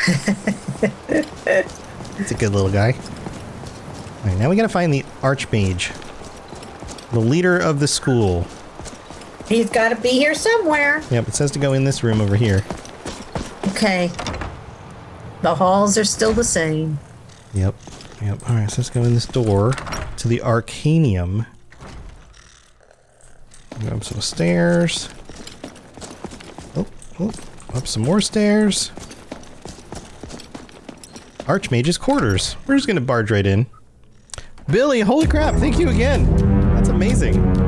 [2.17, 2.93] He's a good little guy.
[2.93, 5.91] All right, now we gotta find the Archmage,
[7.11, 8.45] the leader of the school.
[9.47, 11.03] He's got to be here somewhere.
[11.11, 12.63] Yep, it says to go in this room over here.
[13.69, 14.11] Okay.
[15.41, 16.97] The halls are still the same.
[17.53, 17.75] Yep,
[18.21, 18.49] yep.
[18.49, 19.71] All right, so let's go in this door
[20.17, 21.45] to the Arcanium.
[23.81, 25.09] Go up some stairs.
[26.75, 26.87] Oh,
[27.19, 27.31] oh,
[27.73, 28.91] up some more stairs.
[31.47, 32.55] Archmage's quarters.
[32.65, 33.67] We're just gonna barge right in.
[34.67, 35.55] Billy, holy crap!
[35.55, 36.35] Thank you again.
[36.73, 37.64] That's amazing.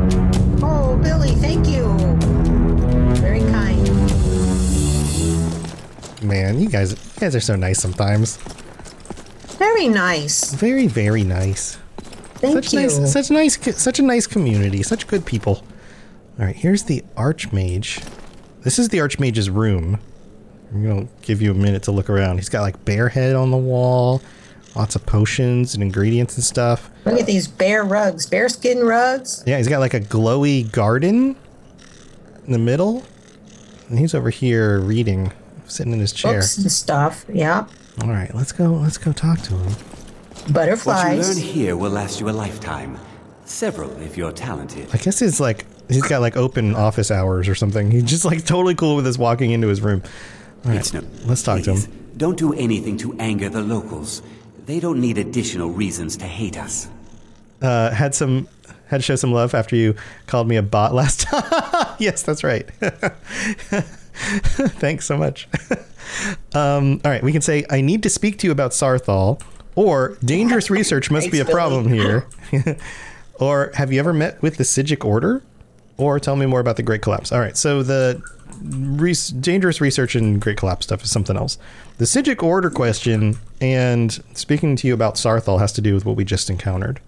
[6.28, 8.38] Man, you guys, you guys are so nice sometimes.
[9.57, 10.53] Very nice.
[10.53, 11.78] Very, very nice.
[12.36, 12.82] Thank such you.
[12.82, 14.84] Nice, such nice, such a nice community.
[14.84, 15.63] Such good people.
[16.39, 18.05] All right, here's the Archmage.
[18.61, 19.99] This is the Archmage's room.
[20.71, 22.38] I'm gonna give you a minute to look around.
[22.38, 24.21] He's got like bear head on the wall,
[24.75, 26.91] lots of potions and ingredients and stuff.
[27.05, 29.43] Look at these bear rugs, bearskin rugs.
[29.47, 31.38] Yeah, he's got like a glowy garden
[32.45, 33.03] in the middle,
[33.89, 35.32] and he's over here reading,
[35.68, 36.39] sitting in his chair.
[36.39, 37.26] Books and stuff.
[37.32, 37.68] Yeah.
[38.01, 38.74] All right, let's go.
[38.74, 39.74] Let's go talk to him.
[40.51, 41.28] Butterflies.
[41.28, 42.97] What you learn here will last you a lifetime.
[43.45, 44.89] Several if you're talented.
[44.93, 47.91] I guess it's like he's got like open office hours or something.
[47.91, 50.03] He's just like totally cool with us walking into his room.
[50.65, 52.11] All right, It's no- let's talk to him.
[52.18, 54.22] Don't do anything to anger the locals.
[54.65, 56.89] They don't need additional reasons to hate us.
[57.61, 58.47] Uh, had some
[58.88, 59.95] had to show some love after you
[60.28, 61.95] called me a bot last time.
[61.99, 62.70] yes, that's right.
[64.80, 65.47] Thanks so much.
[66.53, 69.41] um, all right, we can say I need to speak to you about Saarthal,
[69.76, 72.28] or dangerous research must be a problem here,
[73.39, 75.43] or have you ever met with the Psijic Order,
[75.97, 77.32] or tell me more about the Great Collapse.
[77.32, 78.22] All right, so the
[78.61, 81.57] res- dangerous research and Great Collapse stuff is something else.
[81.97, 86.15] The Psijic Order question and speaking to you about Saarthal has to do with what
[86.15, 86.99] we just encountered.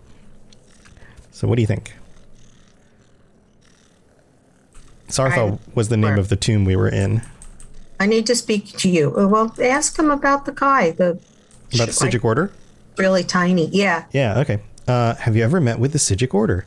[1.31, 1.93] So, what do you think?
[5.09, 7.21] Saarthal I- was the name of the tomb we were in.
[7.99, 9.13] I need to speak to you.
[9.17, 10.91] Uh, Well, ask him about the guy.
[10.91, 11.19] The
[11.73, 12.51] About the Psijic Order?
[12.97, 13.67] really tiny.
[13.71, 14.03] Yeah.
[14.11, 14.59] Yeah, okay.
[14.87, 16.65] Uh, have you ever met with the Psijic Order?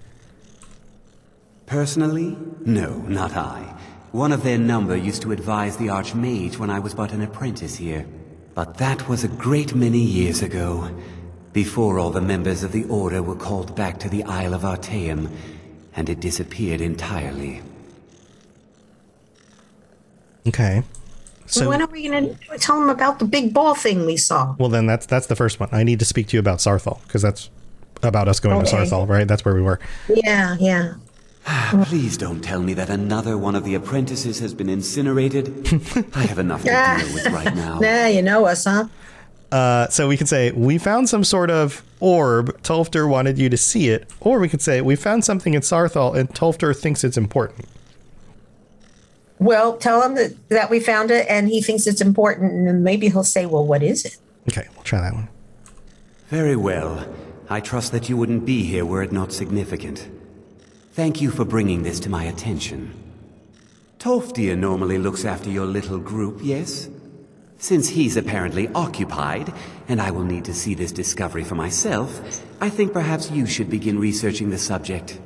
[1.66, 2.36] Personally?
[2.64, 3.74] No, not I.
[4.12, 7.76] One of their number used to advise the Archmage when I was but an apprentice
[7.76, 8.04] here.
[8.54, 10.90] But that was a great many years ago,
[11.54, 15.30] before all the members of the Order were called back to the Isle of Artaeum,
[15.96, 17.62] and it disappeared entirely.
[20.46, 20.82] Okay.
[21.46, 24.16] So So, when are we going to tell them about the big ball thing we
[24.16, 24.54] saw?
[24.58, 25.68] well, then that's that's the first one.
[25.72, 27.50] I need to speak to you about Saarthal because that's
[28.02, 28.84] about us going to Okay.
[28.84, 29.28] Saarthal, right?
[29.28, 29.78] That's where we were.
[30.08, 30.94] Yeah, yeah.
[31.84, 35.46] Please don't tell me that another one of the apprentices has been incinerated.
[36.14, 37.78] I have enough to deal with right now.
[37.80, 38.86] Nah, you know us, huh?
[39.50, 42.56] Uh, so we could say we found some sort of orb.
[42.62, 46.16] Tolfdir wanted you to see it, or we could say we found something in Saarthal
[46.16, 47.66] and Tolfdir thinks it's important.
[49.42, 53.08] Well, tell him that, that we found it and he thinks it's important, and maybe
[53.08, 54.16] he'll say, Well, what is it?
[54.48, 55.28] Okay, we'll try that one.
[56.28, 57.06] Very well.
[57.48, 60.08] I trust that you wouldn't be here were it not significant.
[60.92, 62.94] Thank you for bringing this to my attention.
[63.98, 66.88] Tolfdir normally looks after your little group, yes?
[67.58, 69.52] Since he's apparently occupied,
[69.88, 73.70] and I will need to see this discovery for myself, I think perhaps you should
[73.70, 75.20] begin researching the subject.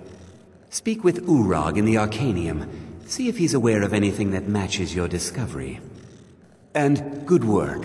[0.70, 2.68] Speak with Urag in the Arcanium.
[3.07, 5.80] See if he's aware of anything that matches your discovery.
[6.74, 7.84] And good work.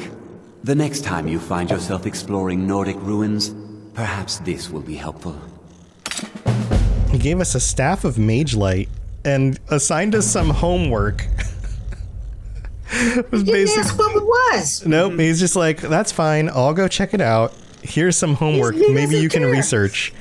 [0.64, 3.54] The next time you find yourself exploring Nordic ruins,
[3.94, 5.40] perhaps this will be helpful.
[7.12, 8.90] He gave us a staff of mage light
[9.24, 11.22] and assigned us some homework.
[12.92, 13.80] it was Didn't basic.
[13.80, 14.86] ask what it was.
[14.86, 16.50] Nope, he's just like, that's fine.
[16.50, 17.54] I'll go check it out.
[17.84, 18.76] Here's some homework.
[18.76, 20.14] he Maybe doesn't you can research.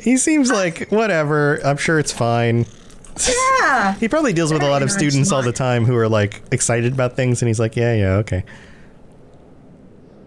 [0.00, 1.60] He seems like whatever.
[1.64, 2.66] I'm sure it's fine.
[3.60, 3.94] Yeah.
[3.94, 6.92] He probably deals with a lot of students all the time who are like excited
[6.92, 8.44] about things, and he's like, yeah, yeah, okay.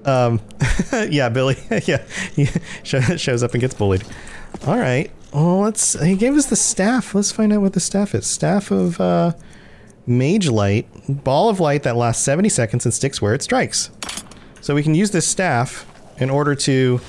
[0.06, 0.40] Um,
[1.10, 2.04] yeah, Billy, yeah,
[2.36, 2.48] he
[2.84, 4.04] shows up and gets bullied.
[4.66, 6.02] All right, well, let's.
[6.02, 7.14] He gave us the staff.
[7.14, 8.26] Let's find out what the staff is.
[8.26, 9.34] Staff of uh,
[10.08, 10.88] Mage Light,
[11.24, 13.92] ball of light that lasts 70 seconds and sticks where it strikes.
[14.62, 15.86] So we can use this staff
[16.20, 17.00] in order to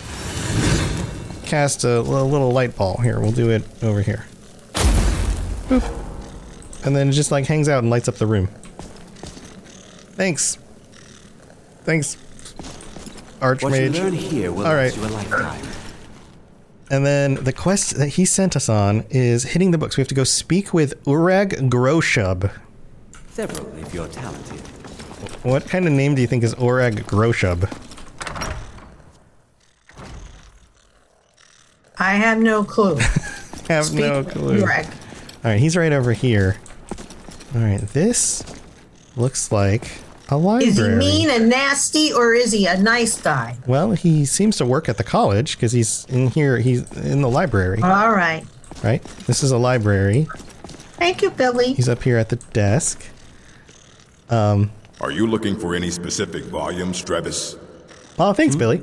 [1.47, 2.99] cast a, li- little light ball.
[2.99, 4.27] Here, we'll do it over here.
[5.69, 6.85] Boop.
[6.85, 8.49] And then it just like hangs out and lights up the room.
[10.17, 10.59] Thanks.
[11.85, 12.17] Thanks,
[13.41, 13.95] What you Archmage.
[13.99, 15.65] learn here will All last you a lifetime.
[16.91, 19.97] And then the quest that he sent us on is hitting the books.
[19.97, 22.51] We have to go speak with Urag gro-Shub.
[23.31, 24.61] Several if you're talented.
[25.45, 27.71] What kind of name do you think is Urag gro-Shub?
[31.99, 32.97] I have no clue.
[33.69, 34.63] have Speak no clue.
[34.63, 34.87] Greg.
[35.45, 36.57] All right, he's right over here.
[37.55, 38.43] All right, this
[39.17, 39.91] looks like
[40.29, 40.71] a library.
[40.71, 43.57] Is he mean and nasty or is he a nice guy?
[43.67, 46.59] Well, he seems to work at the college because he's in here.
[46.59, 48.45] He's in the library, All right.
[48.83, 49.03] right?
[49.27, 50.27] This is a library.
[50.99, 51.73] Thank you, Billy.
[51.73, 53.05] He's up here at the desk.
[54.29, 54.71] Um.
[55.01, 57.55] Are you looking for any specific volumes, Travis?
[58.19, 58.83] Oh, thanks, Billy.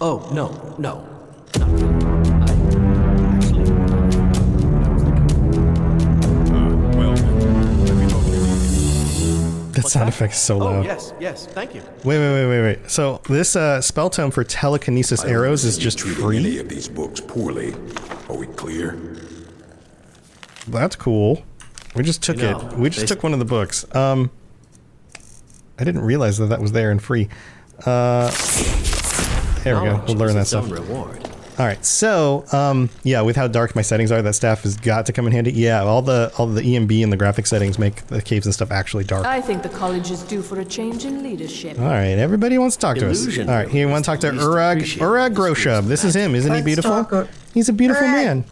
[0.00, 1.08] Oh, no, no.
[9.82, 11.46] That sound effect is so Oh, yes, yes.
[11.46, 11.80] Thank you.
[12.04, 12.90] Wait, wait, wait, wait, wait.
[12.90, 16.36] So this uh, spell tome for telekinesis arrows is just Treating free.
[16.38, 17.74] any of these books poorly.
[18.28, 18.98] Are we clear?
[20.68, 21.42] That's cool.
[21.94, 22.72] We just took You know, it.
[22.78, 23.84] We just took one of the books.
[23.94, 24.30] Um,
[25.78, 27.28] I didn't realize that that was there and free.
[27.84, 28.30] Uh,
[29.64, 30.04] there we go.
[30.06, 30.70] We'll learn that its stuff.
[30.70, 31.21] reward.
[31.62, 31.84] All right.
[31.84, 35.28] So, um, yeah, with how dark my settings are, that staff has got to come
[35.28, 35.52] in handy.
[35.52, 38.72] Yeah, all the all the EMB and the graphic settings make the caves and stuff
[38.72, 39.24] actually dark.
[39.24, 41.78] I think the college is due for a change in leadership.
[41.78, 43.38] All right, everybody wants to talk to us.
[43.38, 45.86] All right, here we want to talk to Urag Urag gro-Shub.
[45.86, 47.28] This is him, isn't he beautiful?
[47.54, 48.12] He's a beautiful Urag.
[48.12, 48.44] man.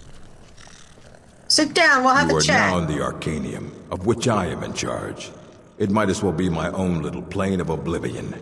[1.49, 2.05] Sit down.
[2.05, 2.71] We'll have You a are chat.
[2.71, 5.33] now in the Arcanium, of which I am in charge.
[5.79, 8.37] It might as well be my own little plane of oblivion.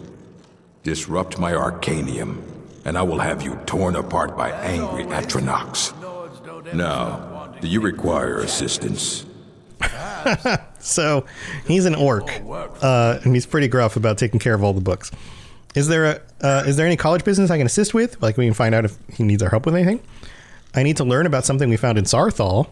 [0.82, 2.42] Disrupt my Arcanium,
[2.84, 5.94] and I will have you torn apart by angry Atronachs.
[6.74, 9.24] Now, do you require assistance?
[10.80, 11.26] So
[11.66, 12.30] he's an orc,
[12.82, 15.10] uh, and he's pretty gruff about taking care of all the books.
[15.74, 18.20] Is there a uh, is there any college business I can assist with?
[18.22, 20.00] Like we can find out if he needs our help with anything.
[20.74, 22.68] I need to learn about something we found in Saarthal.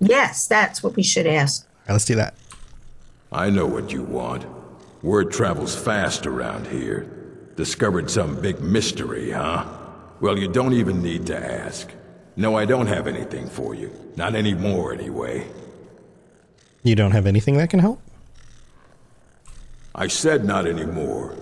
[0.00, 1.64] Yes, that's what we should ask.
[1.64, 2.34] All right, let's do that.
[3.32, 4.46] I know what you want.
[5.02, 7.19] Word travels fast around here.
[7.60, 9.66] Discovered some big mystery, huh?
[10.18, 11.90] Well, you don't even need to ask.
[12.34, 13.90] No, I don't have anything for you.
[14.16, 15.46] Not anymore, anyway.
[16.82, 18.00] You don't have anything that can help.
[19.94, 21.36] I said not anymore.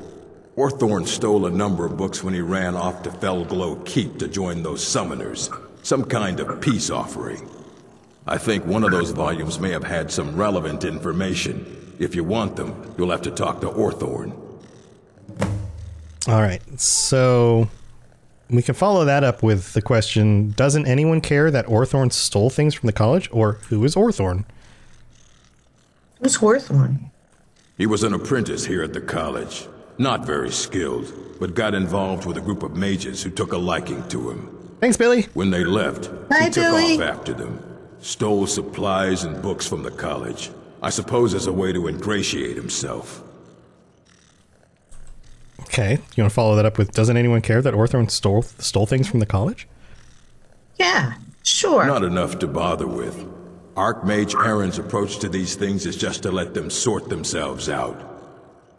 [0.56, 4.64] Orthorn stole a number of books when he ran off to Fellglow Keep to join
[4.64, 5.56] those summoners.
[5.84, 7.48] Some kind of peace offering.
[8.26, 11.94] I think one of those volumes may have had some relevant information.
[12.00, 14.47] If you want them, you'll have to talk to Orthorn.
[16.28, 17.68] All right, so
[18.50, 22.74] we can follow that up with the question: Doesn't anyone care that Orthorn stole things
[22.74, 24.44] from the college, or who is Orthorn?
[26.20, 27.10] Who's Hawthorne?
[27.78, 29.68] He was an apprentice here at the college.
[29.96, 34.06] Not very skilled, but got involved with a group of mages who took a liking
[34.08, 34.76] to him.
[34.80, 35.22] Thanks, Billy.
[35.34, 36.94] When they left, Bye, he took Billy.
[36.96, 37.62] off after them.
[38.00, 40.50] Stole supplies and books from the college.
[40.82, 43.22] I suppose as a way to ingratiate himself.
[45.68, 48.86] Okay, you want to follow that up with: Doesn't anyone care that Orthorn stole stole
[48.86, 49.68] things from the college?
[50.76, 51.86] Yeah, sure.
[51.86, 53.26] Not enough to bother with.
[53.74, 57.96] Archmage Aren's approach to these things is just to let them sort themselves out.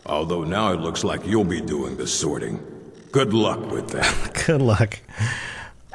[0.06, 2.60] Although now it looks like you'll be doing the sorting.
[3.12, 4.44] Good luck with that.
[4.46, 5.00] Good luck.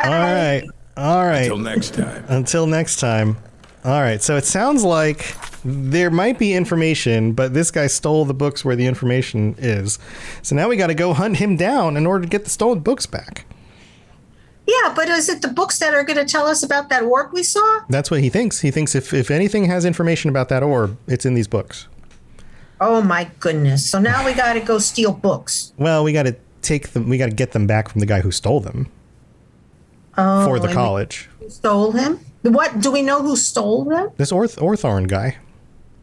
[0.03, 0.65] All right,
[0.97, 1.43] all right.
[1.43, 2.25] Until next time.
[2.29, 3.37] Until next time.
[3.85, 4.23] All right.
[4.23, 8.77] So it sounds like there might be information, but this guy stole the books where
[8.77, 9.99] the information is.
[10.43, 12.81] So now we got to go hunt him down in order to get the stolen
[12.81, 13.45] books back.
[14.67, 17.35] Yeah, but is it the books that are going to tell us about that orb
[17.35, 17.81] we saw?
[17.91, 18.61] That's what he thinks.
[18.61, 21.87] He thinks if, if anything has information about that orb, it's in these books.
[22.81, 23.89] Oh my goodness.
[23.89, 25.75] So now we got to go steal books.
[25.77, 27.11] Well, we got to take them.
[27.11, 28.91] We got to get them back from the guy who stole them
[30.17, 31.29] Oh, for the and college.
[31.41, 32.21] Who stole him?
[32.45, 32.81] What?
[32.81, 34.11] Do we know who stole them?
[34.17, 35.39] This Orth Orthorn guy.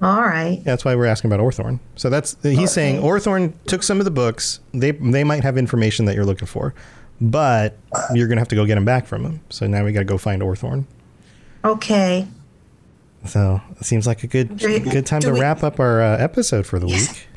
[0.01, 0.57] All right.
[0.57, 1.79] Yeah, that's why we're asking about Orthorn.
[1.95, 4.59] So that's he's saying Orthorn took some of the books.
[4.73, 6.73] They they might have information that you're looking for,
[7.21, 7.77] but
[8.13, 9.41] you're gonna have to go get them back from him.
[9.49, 10.85] So now we got to go find Orthorn.
[11.63, 12.27] Okay.
[13.27, 16.17] So it seems like a good Do good time to we- wrap up our uh,
[16.17, 17.27] episode for the week.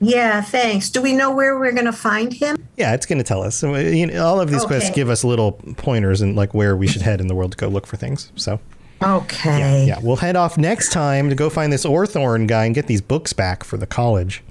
[0.00, 0.88] Yeah, thanks.
[0.88, 2.63] Do we know where we're going to find him?
[2.76, 3.54] Yeah, it's going to tell us.
[3.56, 6.86] So, you know, all of these quests give us little pointers and like where we
[6.88, 8.32] should head in the world to go look for things.
[8.34, 8.58] So
[9.02, 9.84] Okay.
[9.86, 13.00] yeah, we'll head off next time to go find this Orthorn guy and get these
[13.00, 14.42] books back for the college.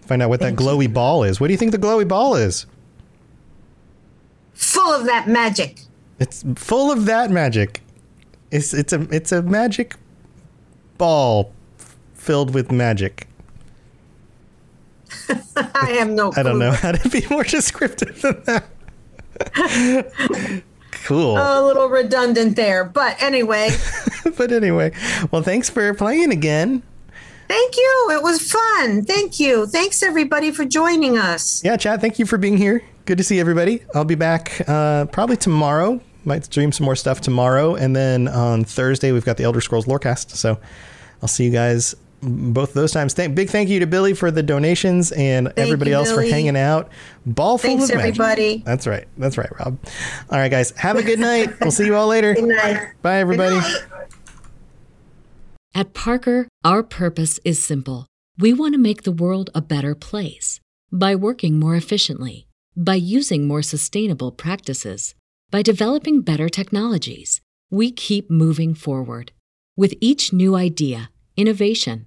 [0.00, 1.38] Find out what that glowy ball is.
[1.40, 2.66] What do you think the glowy ball is?
[4.54, 5.80] Full of that magic.
[6.18, 7.80] It's full of that magic.
[8.50, 9.94] It's it's a it's a magic
[10.96, 11.52] ball
[12.14, 13.28] filled with magic.
[15.56, 16.40] I have no clue.
[16.40, 18.64] I don't know how to be more descriptive than that.
[21.04, 21.36] cool.
[21.36, 22.84] A little redundant there.
[22.84, 23.70] But anyway,
[24.36, 24.92] but anyway,
[25.30, 26.82] well, thanks for playing again.
[27.48, 28.08] thank you.
[28.10, 29.04] It was fun.
[29.04, 29.66] Thank you.
[29.66, 31.62] Thanks, everybody, for joining us.
[31.64, 32.82] Yeah, Chad, thank you for being here.
[33.06, 33.82] Good to see everybody.
[33.94, 36.00] I'll be back uh, probably tomorrow.
[36.24, 39.86] Might stream some more stuff tomorrow, and then on Thursday we've got the Elder Scrolls
[39.86, 40.32] Lorecast.
[40.32, 40.58] So
[41.22, 43.14] I'll see you guys both those times.
[43.14, 46.28] Thank, big thank you to Billy for the donations and everybody you, else Billy.
[46.28, 46.90] for hanging out.
[47.26, 48.20] Ball full Thanks, of magic.
[48.20, 48.62] everybody.
[48.64, 49.06] That's right.
[49.16, 49.78] That's right, Rob.
[50.30, 50.72] All right, guys.
[50.72, 51.48] Have a good night.
[51.60, 52.34] we'll see you all later.
[52.34, 52.92] Good night.
[53.02, 53.60] Bye, everybody.
[55.74, 58.06] At Parker, our purpose is simple.
[58.38, 60.60] We want to make the world a better place
[60.90, 62.46] by working more efficiently,
[62.76, 65.14] by using more sustainable practices,
[65.50, 67.40] by developing better technologies.
[67.70, 69.32] We keep moving forward.
[69.76, 72.06] With each new idea, innovation,